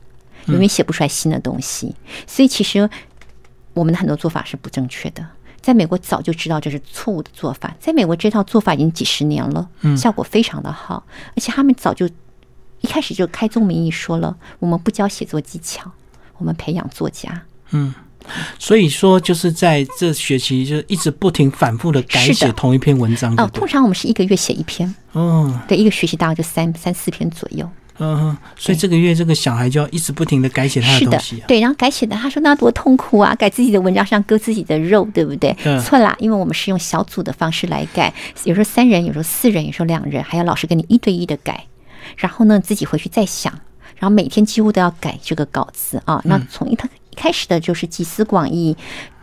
[0.45, 1.95] 永远写不出来新的东西。
[2.28, 2.88] 所以其实
[3.73, 5.25] 我们的很多做法是不正确的。
[5.62, 7.75] 在美国早就知道这是错误的做法。
[7.80, 11.04] 在美国这套做法已经几十年了，嗯，效果非常的好。
[11.36, 12.08] 而且他们早就
[12.82, 15.91] 一开始就开宗明义说了，我们不教写作技巧，
[16.38, 17.41] 我们培养作家。
[17.71, 17.93] 嗯。
[18.57, 23.33] 所以说，就是在这学期就一直不停反复的改写同一篇文章。
[23.37, 24.93] 哦，通常我们是一个月写一篇。
[25.13, 27.69] 哦，对，一个学期大概就三三四篇左右。
[28.01, 31.43] 嗯，所以这个月这个小孩就要一直不停的改写他的东西。
[31.49, 33.35] 对，然后改写的，他说那多痛苦啊！
[33.35, 35.53] 改自己的文章上割自己的肉，对不对？
[35.83, 38.13] 错啦，因为我们是用小组的方式来改，
[38.45, 41.65] 有时候三人，有时候四人，有时候两人，还要老师跟你一对一的改。
[42.15, 43.51] 然后呢，自己回去再想，
[43.97, 46.21] 然后每天几乎都要改这个稿子啊。
[46.23, 46.87] 那从一他。
[47.19, 48.73] 开始的就是集思广益，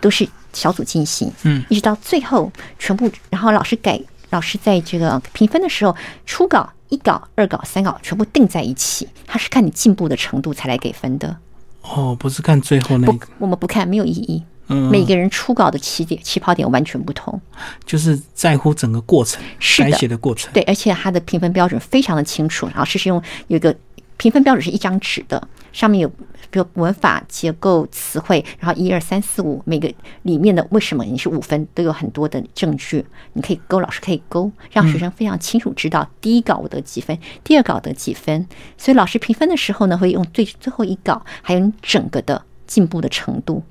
[0.02, 11.34] 都是小组进行，嗯，一直到最后全部，然后老师改，老师在这个评分的时候，初稿、一稿、二稿、三稿全部定在一起，他是看你进步的程度才来给分的。
[11.80, 14.42] 哦，不是看最后那个，我们不看，没有意义。
[14.68, 17.40] 嗯，每个人初稿的起点、起跑点完全不同，
[17.86, 19.40] 就是在乎整个过程，
[19.78, 20.52] 改写的过程。
[20.52, 23.74] 对，而且他的评分标准非常的清楚，然后是用有一个。
[24.16, 26.08] 评分标准是一张纸的，上面有
[26.50, 38.46] 比如文法、结构、词汇，然后一二三四五，每个里面的为什么你是五分，都有很多的证据，你可以勾，老师可以勾，让学生非常清楚知道第一稿我得几分，第二稿得几分。
[38.78, 43.62] 所以老师评分的时候呢，会用最最后一稿，还有你整个的进步的程度。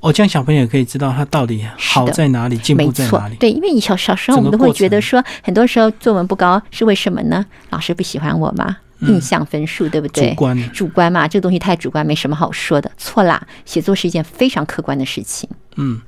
[0.00, 3.36] 哦，这样小朋友可以知道他到底好在哪里，进步在哪里。
[3.36, 7.46] 对，因为小小时候我们都会觉得说，很多时候作文不高是为什么呢？
[7.70, 8.78] 老师不喜欢我吗？
[9.02, 10.30] 印象分数对不对？
[10.30, 12.90] 主观，主观嘛，这个东西太主观，没什么好说的。
[12.96, 15.48] 错啦，写作是一件非常客观的事情。
[15.76, 16.00] 嗯，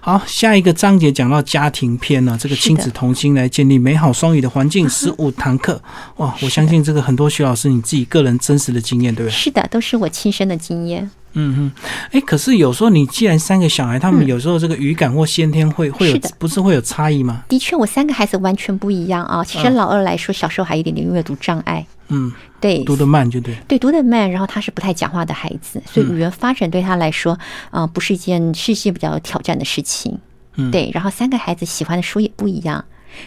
[0.00, 5.80] 好，下一个章节讲到家庭篇呢，这个亲子同心来建立美好双语的环境， 十五堂课。
[6.16, 9.32] 哇，我相信这个很多徐老师你自己个人真实的经验，对不对？
[9.32, 11.10] 是的，都是我亲身的经验。
[11.34, 11.72] 嗯嗯，
[12.10, 17.42] 哎，可是有时候你既然三个小孩，他们有时候这个语感或先天会会有，不是会有差异吗？
[17.48, 19.42] 的确，我三个孩子完全不一样啊。
[19.42, 21.86] 其实老二来说，小时候还有一点点阅读障碍。
[22.08, 23.56] 嗯，对，读得慢就对。
[23.66, 27.38] 对，读得慢，然后他是不太讲话的孩子，所以语言发展对他来说，
[27.70, 30.18] 啊，不是一件是一件比较有挑战的事情。
[30.56, 30.90] 嗯，对。
[30.92, 32.84] 然后三个孩子喜欢的书也不一样，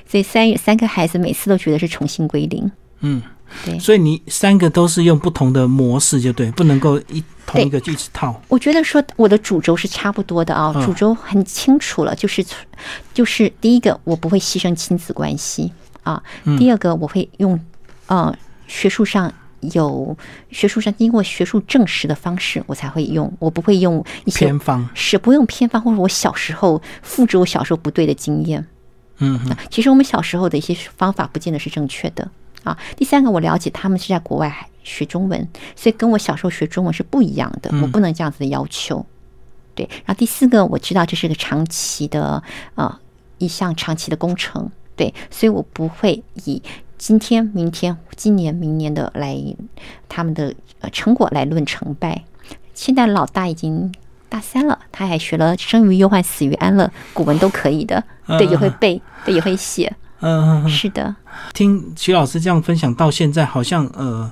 [0.07, 2.71] 所以三三个孩子每次都觉得是重新归零。
[2.99, 3.21] 嗯。
[3.65, 8.41] 对，所以你三个都是用不同的模式，就对，不能够一同一个一直套。
[8.47, 12.45] 我觉得说我的主轴是差不多的啊，主轴很清楚了，就是
[13.13, 15.71] 就是第一个，我不会牺牲亲子关系
[16.03, 16.21] 啊；
[16.58, 17.60] 第二个，我会用
[18.08, 18.36] 呃
[18.67, 19.31] 学术上
[19.62, 20.17] 有
[20.51, 28.65] 学术上经过学术证实的方式，我才会用，我不会用一些偏方，是不用偏方，或者我小时候复制我小时候不对的经验。
[29.19, 32.29] 嗯，其实我们小时候的一些方法不见得是正确的。
[32.65, 39.06] 啊，第三个我了解他们是在国外学中文，所以跟我小时候学中文是不一样的，我不能这样子的要求。
[39.73, 42.41] 对，然后第四个我知道这是个长期的
[42.75, 42.99] 呃
[43.38, 46.62] 一项长期的工程，对，所以我不会以
[46.97, 49.38] 今天、明天、今年、明年的来
[50.08, 52.23] 他们的呃成果来论成败。
[52.73, 53.93] 现在老大已经
[54.30, 58.04] 大三了，他还学了“生于忧患，死于安乐”古文都可以的，
[58.38, 59.93] 对，也会背，对，也会写。
[60.27, 61.15] 嗯，是的。
[61.53, 64.29] 听徐老师这样分享到现在，好像呃，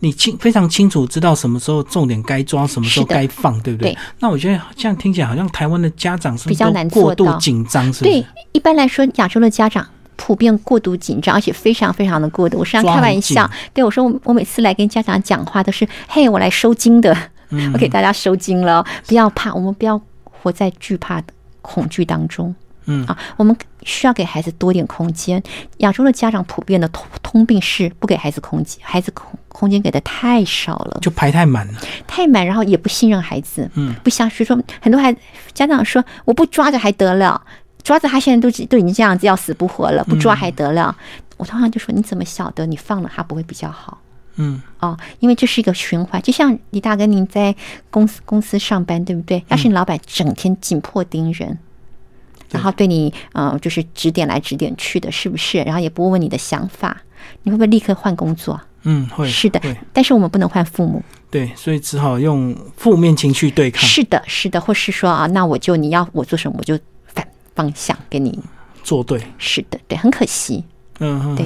[0.00, 3.96] 你清非常清楚知道什么时候重点该抓，什么时候该放，对不对？
[4.18, 8.10] 那我觉得这样听起来，好像台湾的家长是比较难过度紧张，是不是？
[8.10, 12.58] 对，一般来说，亚洲的家长普遍过度紧张，而且非常非常的过度。
[12.58, 17.16] 我时常开玩笑，对我说，我我每次来跟家长讲话都是，嘿，我来收金的，
[17.72, 21.28] 我给大家收金了，不要怕，我们不要活在惧怕的
[21.62, 22.52] 恐惧当中。
[22.88, 23.56] 嗯啊，我们
[23.86, 25.42] 需要给孩子多点空间。
[25.78, 34.44] 亚洲的家长普遍的通通病是不给孩子空间，孩子空空间给的太少了，就排太满了，太满，然后也不信任孩子，嗯，不相信。
[34.44, 35.18] 说很多孩子
[35.54, 37.40] 家长说，我不抓着还得了，
[37.82, 40.94] 抓着他现在都都已经这样子要死不活了，不抓还得了？
[41.38, 43.98] 我通常就说，你怎么晓得你放了他不会比较好？
[44.38, 47.54] 嗯，哦，因为这是一个循环，就像李大哥您在
[47.90, 49.42] 公司公司上班，对不对？
[49.48, 51.58] 要是你老板整天紧迫盯人。
[52.50, 55.58] 然后对你，嗯，就是指点来指点去的，是不是？
[55.62, 56.96] 然后也不问问你的想法，
[57.42, 58.60] 你会不会立刻换工作？
[58.84, 59.28] 嗯，会。
[59.28, 59.60] 是的，
[59.92, 61.02] 但是我们不能换父母。
[61.30, 63.82] 对，所以只好用负面情绪对抗。
[63.82, 68.38] 是的，是的，或是说啊，那我就你要我做什么，我就反方向跟你
[68.84, 69.20] 做对。
[69.38, 70.64] 是的，对，很可惜。
[71.00, 71.44] 嗯，对。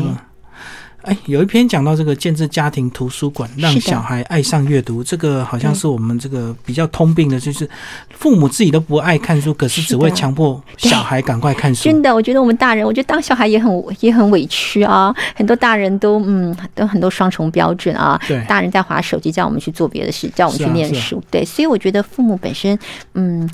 [1.02, 7.68] 哎，有一篇讲到这个建制家庭图书馆，让小孩爱上阅读，这个好像是我们这个比较通病的，就是
[8.10, 11.84] 父母自己都不爱看书，可是只会强迫小孩赶快看书。
[11.84, 15.14] 真的，我觉得我们大人，我觉得当小孩也很也很委屈啊。
[15.34, 18.20] 很多大人都嗯，都很多双重标准啊。
[18.28, 21.22] 对，大人在划手机，叫我们去做别的事，叫我们去念书。
[21.30, 22.78] 对，所以我觉得父母本身，
[23.14, 23.48] 嗯，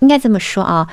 [0.00, 0.86] 应该这么说啊。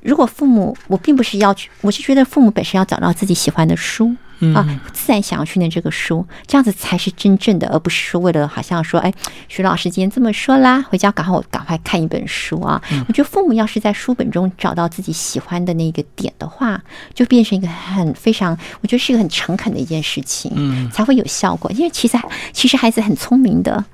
[0.00, 4.14] 如果父母，我并不是要求，我是觉得父母本身要找到自己喜欢的书。
[4.54, 9.12] 啊，自然想要去念这个书，这样子才是真正的，而不是说为了好像说，哎，
[9.48, 12.80] 徐老师今天这么说啦，回家赶快我赶快看一本书啊。
[13.08, 16.82] 我觉得父母要是在书本中找到自己喜欢的那个点的话，
[17.14, 21.70] 就变成一个很非常，我觉得是一个很诚恳的一件事情，嗯，才会有效果。
[21.72, 22.18] 因为其实
[22.52, 23.84] 其实孩子很聪明的。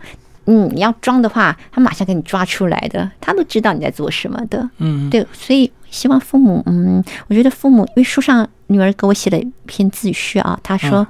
[0.46, 4.68] 嗯，你要装的话，他马上给你抓出来的，他都知道你在做什么的。
[4.78, 11.04] 嗯，对，所以希望父母，嗯，我觉得父母，因为书上女儿给我写了一篇自序啊，她说，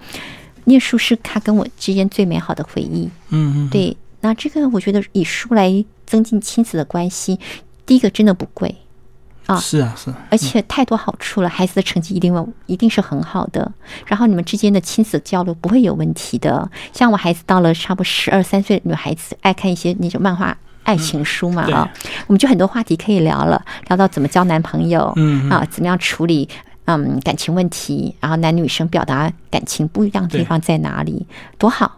[0.65, 3.09] 念书是她跟我之间最美好的回忆。
[3.29, 7.39] 嗯嗯，对，那这个我觉得以书来增进亲子的关系，
[7.85, 8.75] 第一个真的不贵。
[9.47, 13.73] 啊，是啊，是啊，而且太多好处了，孩子的成绩一定一定是很好的，
[14.07, 16.71] 然后你们之间的亲子交流不会有问题的。
[16.93, 21.91] 像我孩子到了差不多十二三岁，女孩子爱看一些那种漫画爱情书嘛啊，
[22.29, 25.51] 我们就很多话题可以聊了，聊到怎么交男朋友，嗯。
[25.51, 26.49] 啊，怎么样处理
[26.97, 31.27] 嗯感情问题，然后男女生表达感情不一样的地方在哪里，
[31.59, 31.97] 多好。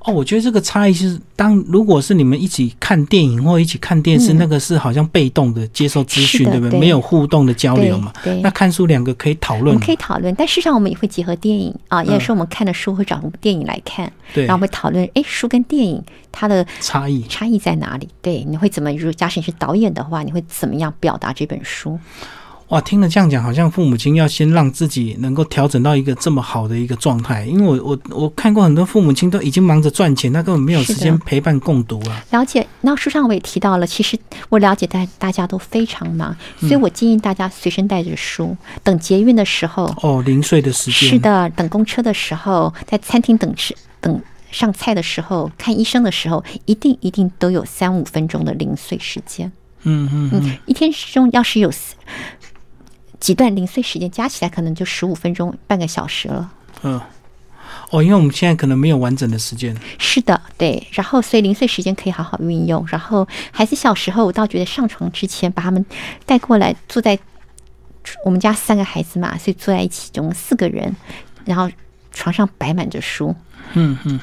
[0.00, 6.80] 哦，我觉得这个差异是，当如果是你们一起看电影或一起看电视，那个是好像被动的接受资讯，对不对？
[6.80, 8.12] 没有互动的交流嘛。
[8.24, 8.40] 对。
[8.40, 10.34] 那看书两个可以讨论，可以讨论。
[10.34, 18.08] 但事实上，我们也会结合电影啊，也是我们看的书会找电影来看，对，然后会讨论，哎，书跟电影它的差异差异在哪里？
[18.22, 18.90] 对，你会怎么？
[18.92, 21.98] 如果假设你是导演的话，你会怎么样表达这本书？
[22.68, 27.46] 哇，听了这样讲，好像父母亲要先让自己能够调整到一个这么好的一个状态。
[27.46, 32.22] 因为我我我看过很多父母亲都已经忙着赚钱，他根本没有时间陪伴共读啊。
[32.30, 34.18] 了解，那书上我也提到了，其实
[34.50, 44.20] 我了解大大家都非常忙，所以我建议大家随身带着书，等捷运的时候哦，零碎的时间是的，等公车的时候，在餐厅等吃等
[44.50, 49.50] 上菜的时候、看医生的时候，一定一定都有三五分钟的零碎时间。
[49.84, 51.70] 嗯嗯嗯，一天之中要是有
[53.20, 56.50] 几段零碎时间，加起来可能就十五分钟、半个小时了。
[56.82, 57.00] 嗯。
[57.90, 59.74] 哦，因为我们现在可能没有完整的时间。
[59.98, 60.86] 是的，对。
[60.92, 62.86] 然后，所以零碎时间可以好好运用。
[62.88, 65.84] 然后，孩子小时候，我倒觉得上床之前把他们
[66.26, 67.18] 带过来，坐在
[68.24, 70.94] 我们家三个孩子嘛，所以坐在一起，总共四个人，
[71.44, 71.70] 然后
[72.12, 73.34] 床上摆满着书。
[73.74, 74.20] 嗯嗯。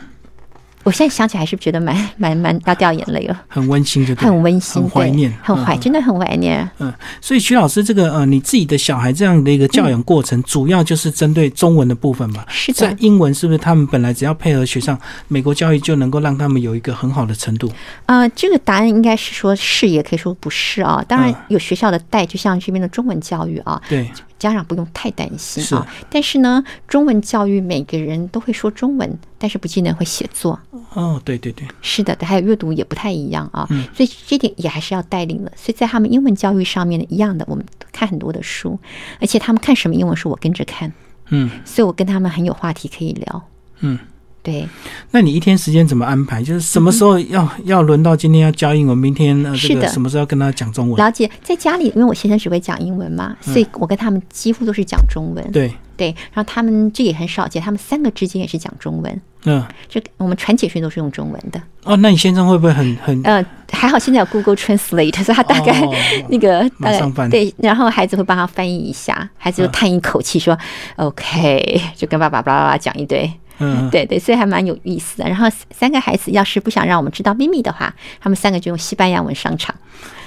[0.85, 6.69] 我现在想起来还是觉得蛮 蛮蛮要掉眼泪了，很温馨，就很温馨，很怀念，很怀，真的很怀念。
[6.77, 12.45] 嗯，所以徐老师，这个呃，你自己的小孩这样的一个教养过程，主要就是针对中文的部分吧？
[12.47, 12.87] 是的。
[12.87, 14.95] 在英文是不是他们本来只要配合学上
[15.27, 17.67] 美国教育，就能够让他们有一个很好的程度？
[18.05, 21.03] 呃，这个答案应该是说是，也可以说不是啊。
[21.07, 23.81] 当然有学校的带，就像这边的中文教育啊。
[23.89, 24.07] 对。
[24.49, 30.59] 家长不用太担心啊，但是呢，中文教育每个人都会说中文，但是不见得会写作。
[30.93, 35.51] 哦，对对对，是的，还有阅读也不太一样啊，嗯，所以这点也还是要带领的。
[35.55, 38.79] 所以在他们英文教育上面一样的，我们看很多的书，
[39.19, 40.93] 而且他们看什么英文书，我跟着看，
[41.29, 43.41] 嗯，所以我跟他们很有话题可以聊，
[43.79, 43.97] 嗯。
[44.45, 44.69] 对，
[45.09, 46.43] 那你一天时间怎么安排？
[46.43, 51.03] 就是什么时候要要轮到今天要教英文，明天呃这个什么时候要跟他讲中文？
[51.03, 55.51] 了解，在家里，因为我先生只会讲英文嘛，所以我跟他们几乎都是讲中文。
[55.51, 59.21] 对对，然后他们这也很少见，他们三个之间也是讲中文。
[59.45, 61.59] 嗯，就我们传简讯都是用中文的。
[61.83, 63.19] 哦，那你先生会不会很很？
[63.23, 65.81] 呃，还好现在有 Google Translate，所以他大概
[66.29, 67.29] 那个马上翻。
[67.29, 70.55] 对，然后孩子会帮他翻译一下，孩子就叹一口气说
[70.97, 73.31] ：“OK。”就跟爸爸巴拉巴拉讲一堆。
[73.59, 75.27] 嗯，对对，所以还蛮有意思的。
[75.27, 79.73] 然后三个孩子要是不想让我们知道秘密的话，他们三个就用西班牙文上场。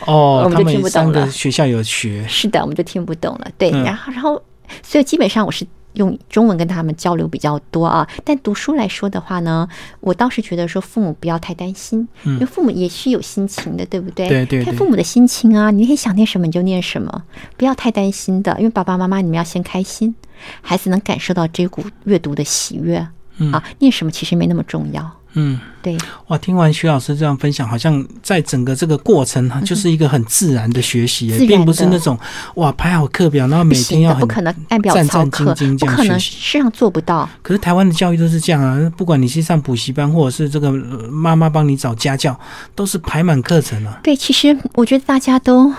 [0.07, 1.31] 哦，我们就听不懂了。
[1.31, 3.51] 学校有学，是的，我们就听不懂了。
[3.59, 4.43] 对，然后然后，
[4.83, 8.09] 所以基本上我是用中文跟他们交流比较多啊。
[8.25, 9.69] 但读书来说的话呢，
[10.01, 14.29] 我倒是觉得说父母不要太担心，因为父母也是有心情的，对不对？
[14.29, 14.65] 对对。
[14.65, 17.25] 看父母的心情啊，你可以想念什么你就念什么，
[17.57, 18.57] 不要太担心的。
[18.59, 20.15] 因为爸爸妈妈你们要先开心，
[20.63, 23.07] 孩子能感受到这股阅读的喜悦。
[23.53, 25.11] 啊，念什么其实没那么重要。
[25.35, 25.97] 嗯，对。
[26.29, 32.19] 哇，听完徐老师这样分享，好像在整个这个过程哈，就是一个很自然的学习，并不是那种
[32.57, 37.29] 哇排好课表，然后每天要很不可能按表操课，不可能，实际上做不到。
[37.43, 42.39] 可是台湾的教育都是这样啊，不管你是上补习班，或者是这个妈妈帮你找家教，
[42.75, 44.01] 都是排满课程了。
[44.03, 45.71] 对，其实我觉得大家都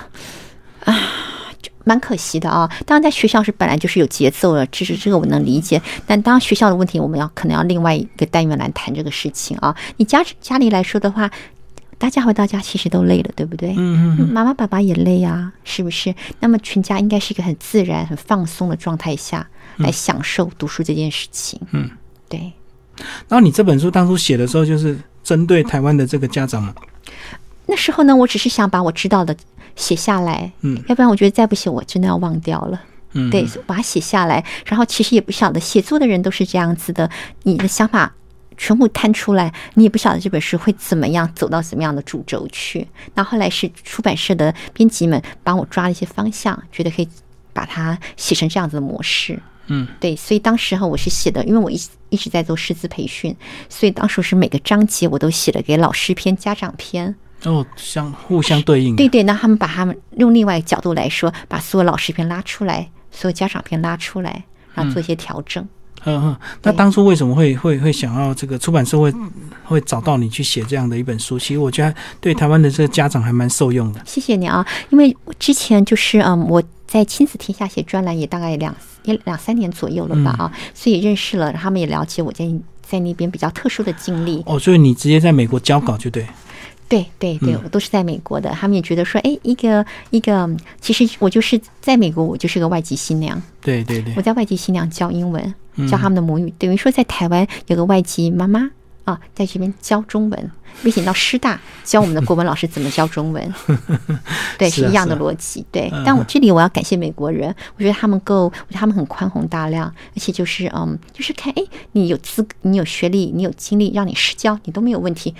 [0.85, 0.95] 啊。
[1.85, 2.69] 蛮可惜的啊！
[2.85, 5.81] 当然，在学校是本来就是有节奏了，这是这个我能理解。
[6.05, 9.75] 但当学校的问题，我们要可能要另外一个单元来谈这个事情啊。
[9.97, 11.31] 你家家里来说的话，
[11.97, 13.73] 大家回到家其实都累了，对不对？
[13.77, 14.27] 嗯嗯。
[14.29, 16.13] 妈妈爸爸也累啊，是不是？
[16.39, 21.59] 那么全家应该是一个很自然、很放松的状态下来享受读书这件事情。
[21.71, 21.89] 嗯，
[22.27, 22.51] 对。
[23.27, 26.75] 然后你这本书当初写的时候，就是针对台湾的这个家长嘛？
[27.65, 29.35] 那时候呢，我只是想把我知道的。
[29.79, 32.79] 写下来，嗯，要不然我觉得再不写，我真的要忘掉了。
[33.13, 37.09] 嗯，对，把它写下来，然后其实也不晓得，写作的人都是这样子的，
[37.43, 38.13] 你的想法
[38.55, 42.87] 全部摊出来，你也不晓得这本书会怎么样走到怎么样的主轴去。
[43.15, 47.09] 那后来是出版社的编辑们帮我抓了一些方向，觉得可以
[47.51, 49.41] 把它写成这样子的模式。
[49.71, 53.35] 嗯，对，所以当时哈我是写的，因为我一一直在做师资培训，
[53.69, 57.15] 所以当时是每个章节我都写了给老师篇、家长篇。
[57.45, 58.95] 哦，相互相对应。
[58.95, 65.65] 对对，那他们把他们用另外一个角度来说，把所有老师片拉出来，所有家长片拉出来，然后做一些调整。
[66.05, 69.13] 嗯嗯，那当初为什么会会会想要这个出版社会
[69.65, 71.37] 会找到你去写这样的一本书？
[71.37, 74.01] 其实我觉得对台湾的这个家长还蛮受用的。
[74.05, 78.73] 谢谢你啊，因为之前就是嗯，我在亲子天下写专栏也大概两
[79.03, 82.45] 也两三年左右了吧啊，所以认识了他们，也了解我在
[82.81, 84.41] 在那边比较特殊的经历。
[84.45, 86.25] 哦，所以你直接在美国交稿就对。
[86.89, 90.49] 对对对，我都是在美国的，他们也觉得说，哎，一个一个，
[90.81, 93.41] 其实我就是在美国，我就是个外籍新娘。
[93.61, 95.53] 对对对，我在外籍新娘教英文，
[95.87, 98.71] 教他们的母语，等于说在台湾有个外籍妈妈
[99.03, 103.53] 啊，在这边教中文，没想到师大教我们的国文老师怎么教中文。
[104.57, 105.63] 对，是一样的逻辑。
[105.71, 109.85] 对，但我这里我要感谢美国人，我觉得他们够，我觉得他们很宽宏大量，
[110.15, 115.35] 而且就是嗯，就是看，哎，你有资，你有学历，你有经历，让你施教，你都没有问题，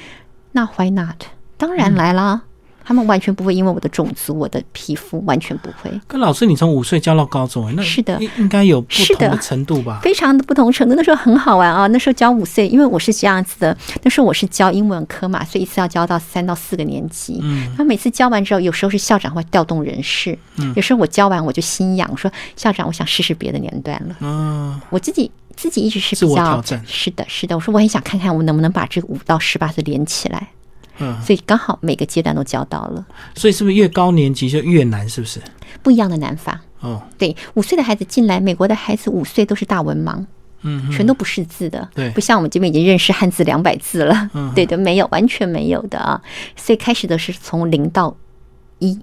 [0.51, 1.23] 那 Why not？
[1.59, 2.41] 当然来了，
[2.85, 5.91] 他们完全不会因为我的种族、我的皮肤，完全不会。
[6.07, 9.99] 跟老师，你从五岁教到高中，那是的，应该有不同的程度吧？
[10.01, 10.95] 非常的不同程度。
[10.95, 17.39] 那时候很好玩啊，那时候教五岁，因为我是这样子的，那时候我是教英文科嘛，所以一次要教到三到四个年级。
[17.43, 24.15] 嗯，他每次教完之后，有时候是校长会调动人事，嗯，有时候我教完我就心痒，我说校长，我想试试别的年段了。
[24.21, 25.29] 嗯，我自己。
[25.55, 27.53] 自己一直是自比较我挑战是的，是的。
[27.53, 30.47] 我说我很想看看我能不能把这个五到十八岁连起来，
[30.99, 35.07] 嗯，所以刚好每个阶段都教到了所以是不是越高年级就越难？
[35.07, 35.41] 是不是？
[35.81, 36.59] 不一样的难法。
[36.81, 40.25] 哦，对，五岁的孩子进来，美国的孩子五岁都是大文盲，
[40.61, 46.21] 嗯，全都不识字的，对不像我们这边已经认识汉字两百字了，嗯对的，没有，完全没有的啊。
[46.55, 48.15] 所以开始的是从零到
[48.79, 48.97] 一，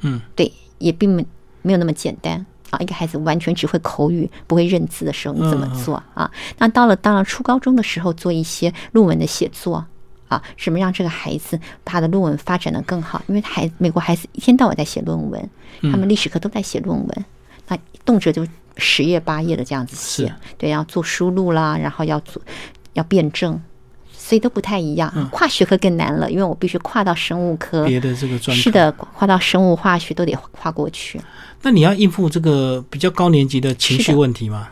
[0.00, 1.24] 嗯，对，也并没
[1.62, 2.78] 没有那么简单啊。
[2.80, 6.30] 一个孩子完全只会口语，不会认字的时候，你怎么嗯做啊？
[6.58, 9.86] 那到了当然初高中的时候，做一些论文的写作。
[10.30, 13.20] 啊，什么让这个孩子他的论文发展的更好？
[13.26, 15.50] 因为孩美国孩子一天到晚在写论文，
[15.80, 17.24] 嗯他们历史课都在写论文，
[17.66, 22.40] 那动辄就十页八页的这样子写是，对，要做输入啦，然后要做
[22.92, 23.60] 要辩证，
[24.12, 25.12] 所以都不太一样。
[25.32, 28.70] 跨学科更难了，因为我必须跨到生物科，嗯别的这个专科是。
[28.70, 31.20] 的，跨到生物化学都得跨过去。
[31.62, 34.68] 那你要应付这个比较高年级的情绪问题吗？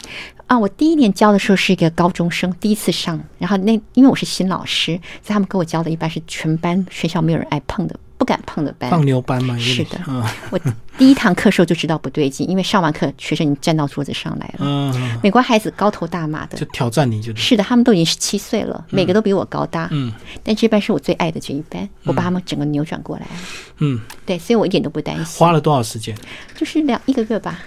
[0.49, 8.91] 啊，我第一年教的时候是一个高中生，第一次上，然后那因为我是新老师，所以他们给我教的一般是全班学校没有人爱碰的、不敢碰的班。
[8.91, 10.59] 放牛班嘛，是的嗯我
[10.97, 14.61] 第一堂课时候就知道不对劲，因为上完课学生已经站到桌子上来了。
[14.61, 19.87] 嗯，嗯美国孩子高头大马的就，挑战你，就是是的，他们都已经十七岁了，每个都比我高大。
[19.93, 20.11] 嗯
[20.43, 23.33] 但这班是我最爱的这一班，我把他们整个扭转过来了。
[23.81, 26.17] 嗯，对，所以我一点都不担心，花了多少时间？
[26.57, 27.59] 就是两一个月吧。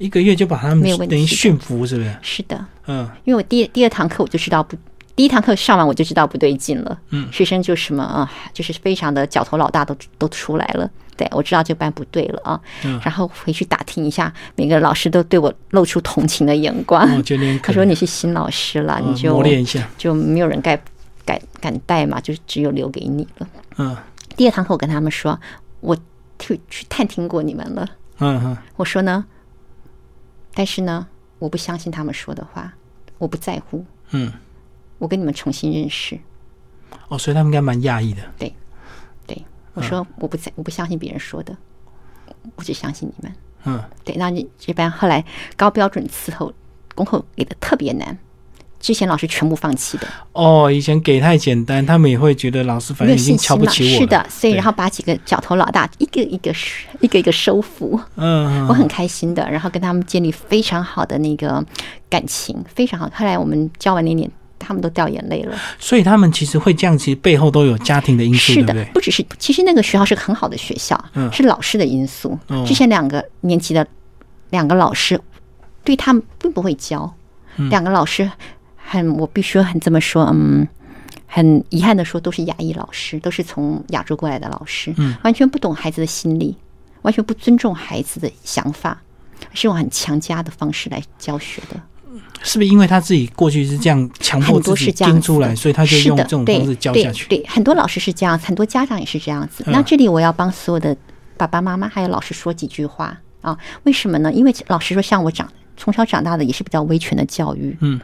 [0.00, 2.16] 一个月就把他们没有等于驯服，是不是？
[2.22, 4.74] 是的，嗯因为我第第二堂课我就知道不，
[5.14, 6.98] 第一堂课上完我就知道不对劲了。
[7.10, 10.90] 嗯学生就什么啊、就是非常的脚头老大都都出来了。
[11.18, 17.06] 对，我知道这班不对了啊，嗯然后回去打听一下，每个老师都对我露出同情的眼光。
[17.62, 20.80] 他说你是新老师了，嗯你就磨练一下，就没有人敢
[21.26, 23.46] 敢敢带嘛，就只有留给你了。
[23.76, 23.94] 嗯
[24.34, 25.38] 第二堂课我跟他们说，
[25.80, 25.94] 我
[26.38, 27.86] 去去探听过你们了。
[28.20, 29.22] 嗯嗯我说呢，
[30.52, 31.06] 但是呢，
[31.38, 32.72] 我不相信他们说的话，
[33.18, 34.32] 我不在乎，嗯，
[34.98, 36.18] 我跟你们重新认识。
[37.08, 38.54] 哦，所以他们应该蛮讶异的，对，
[39.26, 39.44] 对。
[39.74, 41.56] 我说我不在，我不相信别人说的，
[42.56, 43.34] 我只相信你们。
[43.64, 43.82] 嗯。
[44.04, 45.24] 对，那你这班后来
[45.56, 46.52] 高标准伺候
[46.94, 48.18] 功课给的特别难，
[48.80, 53.56] 之前老师全部放弃的，哦，以前给太简单，他们也会觉得老师反正已经瞧。
[53.60, 56.50] 不起我了，是的，所以然后把几个角头老大一个一个
[57.00, 58.00] 一个一个收服。
[58.16, 61.62] 嗯，嗯我很开心的，然后跟他们建立非常好的那个
[62.08, 63.06] 感情，非常好。
[63.14, 65.54] 后来我们教完那年，他们都掉眼泪了。
[65.78, 68.92] 所以他们其实会这样，其实背后都有家庭的因素，是的对不对，？
[68.94, 72.38] 不只是，其实那个学校是个很好的学校，嗯是老师的因素。
[72.48, 73.86] 哦之前两个年级的
[74.48, 75.20] 两个老师
[75.84, 77.12] 对他们并不会教，
[77.56, 78.30] 嗯两个老师
[78.90, 80.66] 很，我必须很这么说，嗯。
[81.32, 86.56] 很遗憾的说，都是亚裔老师，都是从亚洲过来的老师，嗯完全不懂孩子的心理，
[87.02, 89.00] 完全不尊重孩子的想法，
[89.54, 91.80] 是用很强加的方式来教学的。
[92.42, 97.28] 是不是因为他自己过去是这样强迫自己盯出来，所以他就是用的这种方式教下去？
[97.28, 99.62] 对，很多老师是这样，很多家长也是这样子。
[99.68, 100.96] 嗯那这里我要帮所有的
[101.36, 103.56] 爸爸妈妈还有老师说几句话啊？
[103.84, 104.32] 为什么呢？
[104.32, 105.48] 因为老师说，像我长
[105.80, 107.98] 从小长大的也是比较威权的教育，嗯，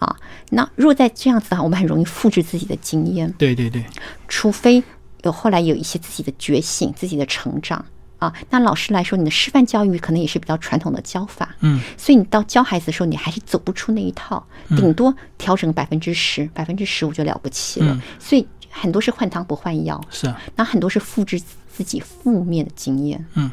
[0.00, 0.16] 啊，
[0.50, 3.84] 那如果在这样子的话，我们很容易复制自己的经验，对对对，
[4.26, 4.82] 除非
[5.22, 7.84] 有后来有一些自己的觉醒、自己的成长。
[8.18, 17.94] 啊，那老师来说，你的师范教育可能也是比较传统的教法，嗯，所以你到教孩子的时候，你还是走不出那一套，顶多调整百分之十、百分之十五就了不起了。
[17.94, 18.02] 嗯。
[18.18, 21.40] 所以很多是换汤不换药，是啊，那很多是复制
[21.72, 23.50] 自己负面的经验，嗯，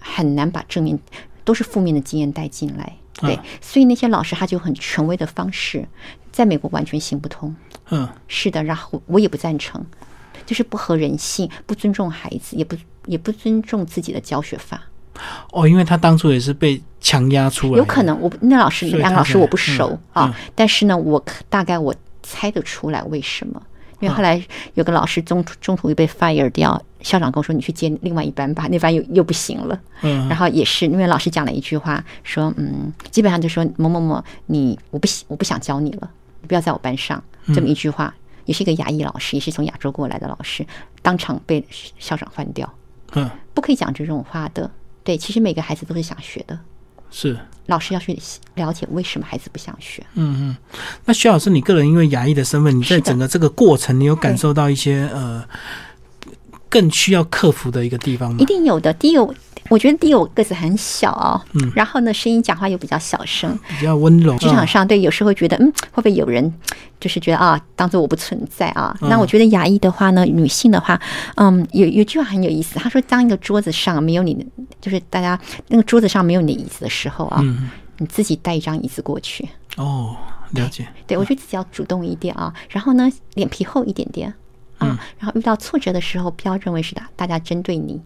[0.00, 0.98] 很难把正面
[1.44, 2.96] 都是负面的经验带进来。
[3.20, 5.86] 对，啊所以那些老师他就很权威的方式，
[6.30, 7.54] 在美国完全行不通。
[7.90, 9.84] 嗯，是的，然后我也不赞成，
[10.46, 14.82] 就是不合人性，不尊重孩子，也不也不尊重自己的教学法。
[15.52, 23.62] 哦，因为他当初也是被强压出来，有可能我那老师所以他才两个老师我不熟、嗯啊，但是呢，我可大概我猜得出来为什么。
[24.02, 24.44] 因为后来
[24.74, 37.22] 有个老师中途中途又被 fire 掉，校长跟我说：“你去接另外一班吧，那班又又不行了。”嗯，然后也是因为老师讲了一句话，说：“嗯，基本上就说某某某，你我不喜我不想教你了，你不要在我班上。”
[37.54, 38.12] 这么一句话，
[38.44, 40.66] 也是一个亚裔老师，也是从亚洲过来的老师，
[41.00, 41.64] 当场被
[41.98, 42.68] 校长换掉。
[43.14, 44.70] 嗯，不可以讲这种话的。
[45.04, 46.58] 对，其实每个孩子都是想学的，
[47.10, 47.36] 是，
[47.66, 48.18] 老师要去
[48.54, 50.04] 了解为什么孩子不想学。
[50.14, 50.56] 嗯嗯。
[51.04, 55.44] 那徐老师，你个人因为牙医的身份，你在整个这个过程，你有感受到一些呃
[56.68, 58.44] 更需要克服的一个地方吗一？
[58.44, 58.92] 定有的。
[58.94, 59.34] 第一个，
[59.68, 63.58] 我觉得第一个我个子很小哦，嗯然后呢，声音讲话又比较小声。
[63.68, 66.52] 比较温柔，职场上对，有时候会觉得，嗯，会不会有人
[67.00, 68.94] 就是觉得啊，当做我不存在啊？
[69.00, 71.00] 嗯那我觉得牙医的话呢，女性的话，
[71.36, 74.44] 嗯，有有句话很有意思，她说，当一个桌子上没有你的，
[74.80, 75.38] 就是大家
[75.68, 80.16] 那个桌子上没有你的椅子的时候啊，嗯，你自己带一张椅子过去，哦，
[80.52, 80.86] 了解。
[81.06, 84.32] 对，我觉得自己要主动一点啊，然后呢，脸皮厚一点点
[84.78, 88.00] 啊，然后遇到挫折的时候，不要认为是大大家针对你。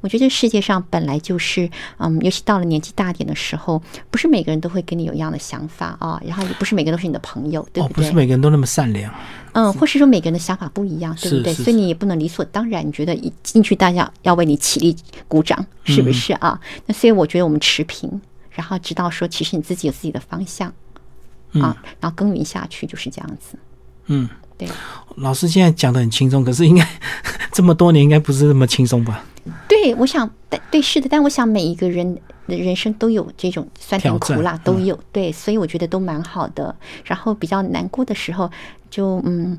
[0.00, 1.68] 我觉得这世界上本来就是，
[1.98, 7.94] 嗯，尤其到了年纪大点的时候，不是每个人都会跟你有一样的想法啊，然后也不是每个人都是你的朋友，对不对？
[7.94, 9.12] 不是每个人都那么善良。
[9.52, 11.54] 嗯，或是说每个人的想法不一样，对不对？
[11.54, 14.94] 所以你也不能理所当然，你觉得一进去大家要为你起立
[15.26, 16.60] 鼓掌，是不是啊？
[16.84, 18.20] 那所以我觉得我们持平，
[18.50, 20.68] 然后知道说，其实你自己有自己的方向
[21.54, 23.58] 啊，然后耕耘下去就是这样子。
[24.08, 24.28] 嗯，
[24.58, 24.68] 对。
[25.16, 26.86] 老师现在讲的很轻松，可是应该
[27.50, 29.24] 这么多年应该不是那么轻松吧？
[29.68, 36.74] 对，我想，但对，是的，但我想每一个人的人生都有这种酸甜苦辣，都有，对，所以我觉得都蛮好的。
[37.04, 38.50] 然后比较难过的时候，
[38.90, 39.58] 就嗯，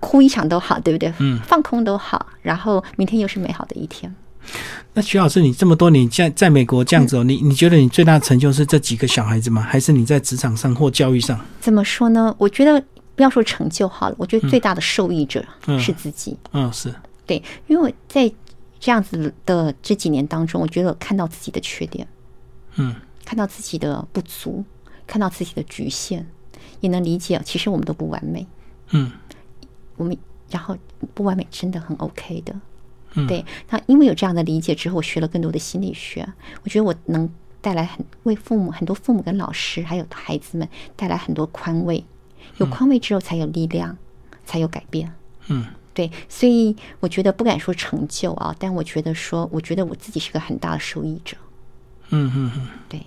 [0.00, 1.12] 哭一场都好，对不对？
[1.18, 2.26] 嗯，放空都好。
[2.42, 4.14] 然后明天又是美好的一天。
[4.92, 9.62] 那徐老师，你这么多年在在美国这样子，你你觉得你最大的成就是这几个小孩子吗？
[9.62, 11.40] 还是你在职场上或教育上？
[11.60, 12.34] 怎么说呢？
[12.38, 12.82] 我觉得
[13.14, 15.44] 不要说成就好了，我觉得最大的受益者
[15.78, 16.36] 是自己。
[16.52, 16.94] 嗯，是
[17.26, 18.32] 对，因为我在。
[18.84, 22.06] 这样子的这几年当中，我觉得看到自己的缺点，
[22.74, 24.62] 嗯，看到自己的不足，
[25.06, 26.26] 看到自己的局限，
[26.80, 28.46] 也能理解，其实我们都不完美，
[28.90, 29.10] 嗯，
[29.96, 30.14] 我们
[30.50, 30.76] 然后
[31.14, 32.54] 不完美真的很 OK 的，
[33.14, 33.42] 嗯，对。
[33.70, 36.28] 那因为有这样的理解之后，我学了更多的心理学，
[36.62, 37.26] 我觉得我能
[37.62, 42.04] 带来很为父母、很多父母跟老师还有孩子们带来很多宽慰，
[42.58, 43.96] 有宽慰之后才有力量，
[44.44, 45.10] 才有改变，
[45.46, 45.64] 嗯。
[45.94, 51.36] 对，所以我觉得不敢说成就啊，但我觉得说，我觉得我自己是个很大的受益者。
[52.10, 53.00] 嗯嗯嗯，对，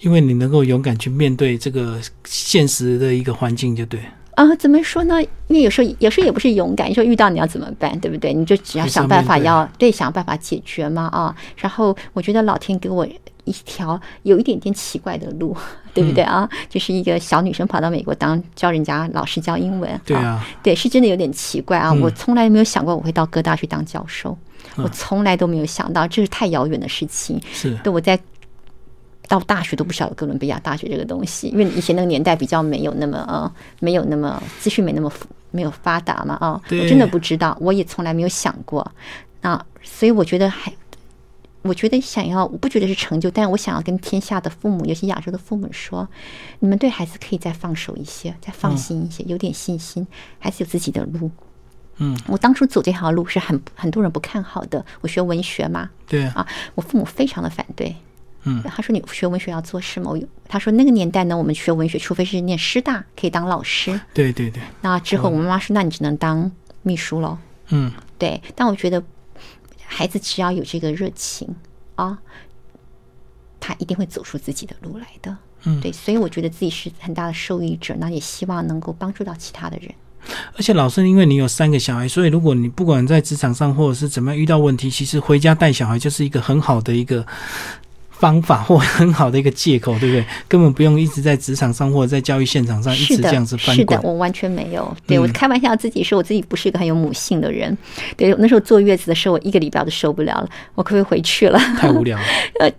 [0.00, 4.00] 因为你能够勇敢去面对这个现实的一个环境，就对。
[4.34, 5.22] 啊，怎么说呢？
[5.22, 8.34] 因为有时候有时候也不是勇敢，你说遇到你要怎么办，对不对？
[8.34, 11.36] 你就只要想办法要对想办法解决嘛啊。
[11.56, 13.06] 然后我觉得老天给我。
[13.46, 15.56] 一条有一点点奇怪的路，
[15.94, 16.46] 对不对啊？
[16.68, 21.90] 就是一个小女生跑到美国当教人家老师教英文，对啊，对，是真的有点奇怪啊！
[21.94, 24.36] 我从来没有想过我会到哥大去当教授，
[24.74, 27.40] 我从来都没有想到，这是太遥远的事情。
[27.52, 28.18] 是，对，我在
[29.28, 35.10] 到大学都不晓得哥伦比亚大学这个东西，因为以前那个年代比较没有那么呃，没有那么资讯没那么
[35.50, 38.86] 没有发达嘛啊，我真的不知道，我也从来没有想过。
[39.40, 40.72] 那所以我觉得还。
[41.66, 46.08] 我觉得想要，我不觉得是成就，但是我想要跟天下的父母，尤其亚洲的父母说，
[46.60, 50.06] 你们对孩子可以再放手一些，再放心一些，有点信心，
[50.38, 51.30] 孩子有自己的路。
[51.98, 57.94] 嗯，我当初走这条路是很很多人不看好的，我学文学嘛，对啊，我父母非常的反对。
[58.44, 60.10] 嗯，他说你学文学要做什么？
[60.10, 64.00] 我他说那个年代呢，我们学文学，除非是念师大，可以当老师。
[64.14, 64.62] 对对对。
[64.82, 66.50] 那之后我妈妈说，那你只能当
[66.82, 67.38] 秘书喽。
[67.70, 69.02] 嗯，对，但我觉得。
[69.86, 71.48] 孩子只要有这个热情
[71.94, 72.18] 啊，
[73.58, 75.36] 他一定会走出自己的路来的。
[75.64, 79.94] 嗯，对，所以我觉得自己是很大的受益者，那也希望能够帮助到其他的人。
[80.56, 87.24] 而且老师，因为你有三个小孩，所以如果你不管在职场上或者是怎么样遇到问题，其实回家带小孩就是一个很好的一个。
[88.18, 90.24] 方法或很好的一个借口，对不对？
[90.48, 93.76] 根本不用一直在职场上或者在教育现场上一直这样子翻滚。
[93.76, 94.96] 是的，我完全没有。
[95.06, 97.76] 对我开玩笑自己说，我自己不是一个很有母性的人。
[98.16, 101.58] 对，那时候坐月子的时候，我一个礼拜都受不了了，我可不可以回去了？
[101.78, 102.24] 太无聊了。
[102.60, 102.72] 呃。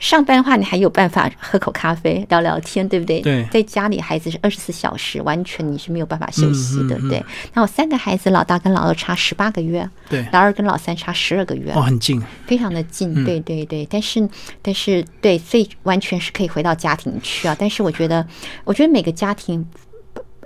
[0.00, 3.20] 上班的话，你还有办法喝口咖啡聊聊天，对不对？
[3.20, 7.24] 对，在家里孩子是二十四小时，完全你是没有办法休息的，对。
[7.52, 13.86] 那我三个孩子，老大跟老二差十八个月，对，老二跟老三差十二个月，哦，很近，非常的近，对对对。
[13.88, 14.28] 但是
[14.60, 17.56] 但是对，所以完全是可以回到家庭去啊。
[17.58, 18.26] 但是我觉得，
[18.64, 19.64] 我觉得每个家庭，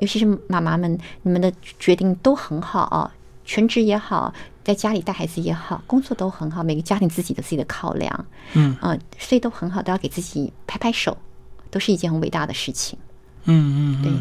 [0.01, 3.11] 尤其是妈妈们，你们的决定都很好啊，
[3.45, 4.33] 全职也好。
[4.69, 8.77] 在家里带孩子也好，工作都很好，每个家庭自己的自己的考量，嗯
[9.19, 11.17] 所以都很好，都要给自己拍拍手，
[11.71, 12.99] 都是一件很伟大的事情。
[13.45, 14.13] 嗯嗯，对。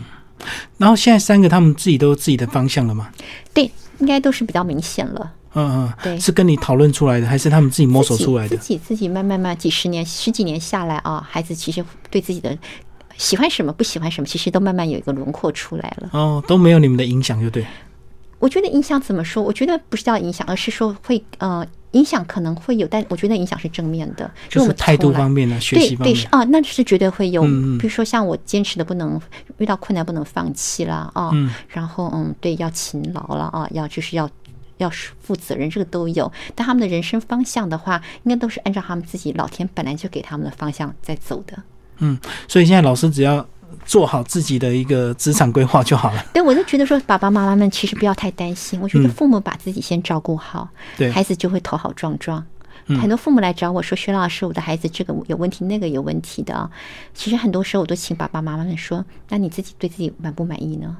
[0.77, 3.11] 然后现在三个他们自己都有自己的方向了吗？
[3.53, 3.69] 对，
[3.99, 5.33] 应该都是比较明显了。
[5.53, 8.55] 嗯嗯，对，是跟你讨论出来的，还是他们自己摸索出来的？
[8.55, 12.57] 自己自己慢慢慢几十年、十几年下来啊，孩子其实对自己的
[13.17, 16.09] 喜欢什么、不喜欢什么，其实都慢慢有一个轮廓出来了。
[16.13, 17.67] 哦，都没有你们的影响，就对。
[18.39, 19.41] 我觉得影响怎么说？
[19.41, 27.41] 我觉得不是叫影响，而是说会呃影响可能会有，但我觉得影响是正面的，就是态度方面的学习方面啊，那是绝对会有。
[27.41, 29.19] 比如说像我坚持的不能
[29.57, 31.31] 遇到困难不能放弃啦啊，
[31.67, 34.29] 然后嗯对要勤劳了啊，要就是要
[34.77, 36.31] 要负责任，这个都有。
[36.53, 41.57] 但他们的人生方向的话，应该都是按照他们自己老天本来就给他们的方向在走的。
[41.99, 43.43] 嗯，所以现在老师只要。
[43.85, 46.25] 做好自己的一个职场规划就好了。
[46.33, 48.79] 对，我就觉得说，爸爸妈妈们其实不要太担心。
[48.81, 52.45] 我觉得父母把自己先照顾好，对孩子就会头好壮壮。
[52.87, 56.71] 很多父母来找我说：“薛老师，我的孩子这个有问题，那个有问题的。”
[57.13, 60.95] 其实很多时候我都请爸爸妈妈们说：“那你自己对自己满不满意呢？”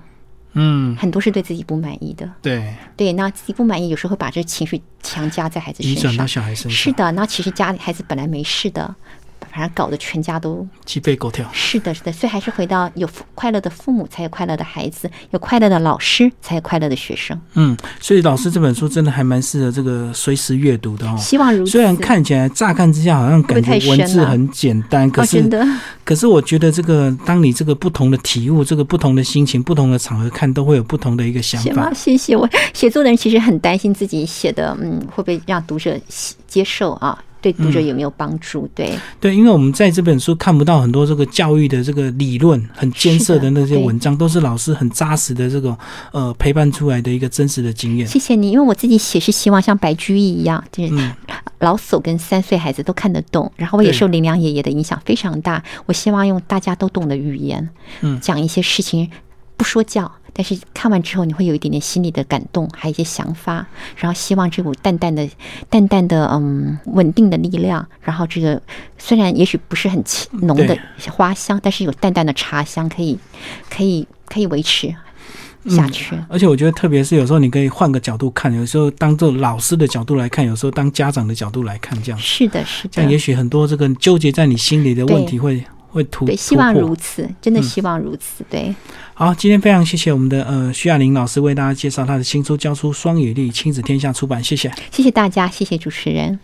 [0.51, 2.29] 嗯，很多是对自己不满意的。
[2.41, 6.71] 对对，那自己不满意，有时候会把这情绪强加在孩子身上，移转到小孩身上。
[6.71, 8.93] 是的，那其实家里孩子本来没事的。
[9.51, 11.47] 反正搞得全家都鸡飞狗跳。
[11.51, 17.39] 是的，是的，所以还是回到有快乐的父母才有快乐的孩子，有快乐的老师才有快乐的学生。
[17.53, 21.15] 嗯，所以老师这本书真的还蛮适合这个随时阅读的哦。
[21.17, 21.71] 希望如此。
[21.71, 25.43] 虽然看起来乍看之下好像感觉文字很简单，可是
[26.03, 31.91] 可是我觉得这个当你这个不同的体悟，这个不同的心情，不同的场合看，都会有不同的一个想法。
[31.93, 35.99] 谢谢我写作的人其实很担心自己写的，嗯，会不会让读者
[36.47, 37.17] 接受啊？
[37.41, 38.67] 对读者有没有帮助？
[38.73, 45.77] 对对，因为我们在这本书看不到很多这个教育的这个理论，很艰涩的那些文章，都是老师很扎实的这种
[46.11, 48.07] 呃陪伴出来的一个真实的经验。
[48.07, 50.93] 谢谢你，因为我自己写是希望像白居易一样，就是
[51.59, 53.51] 老叟跟三岁孩子都看得懂。
[53.55, 57.69] 然后我也受林良爷爷的影响非常大，我希望用大家都懂的语言，
[58.01, 59.09] 嗯，讲一些事情，
[59.55, 60.11] 不说教。
[60.37, 63.65] 但是看完之后，你会有一点点心里的感动，还有一些想法，
[63.95, 65.27] 然后希望这股淡淡的、
[65.67, 68.61] 淡淡的、嗯，稳定的力量，然后这个
[68.99, 70.03] 虽然也许不是很
[70.43, 70.77] 浓的
[71.09, 73.17] 花香，但是有淡淡的茶香，可以、
[73.67, 74.93] 可以、可以维持
[75.69, 76.15] 下去。
[76.29, 85.63] 而且我觉得，特别是有时候你可以换个角度看，有时候当做老师的角度来看，有时候当家长的角度来看，这样是的，是的，这样也许很多这个纠结在你心里的问题会。
[85.97, 88.45] 会突对，希望如此，真的希望如此。
[88.49, 88.73] 对，
[89.15, 96.39] 好，今天非常谢谢我们的呃徐亚玲老师为大家介绍她的新书《教出双语力》，亲子天下出版，谢谢，谢谢大家，谢谢主持人。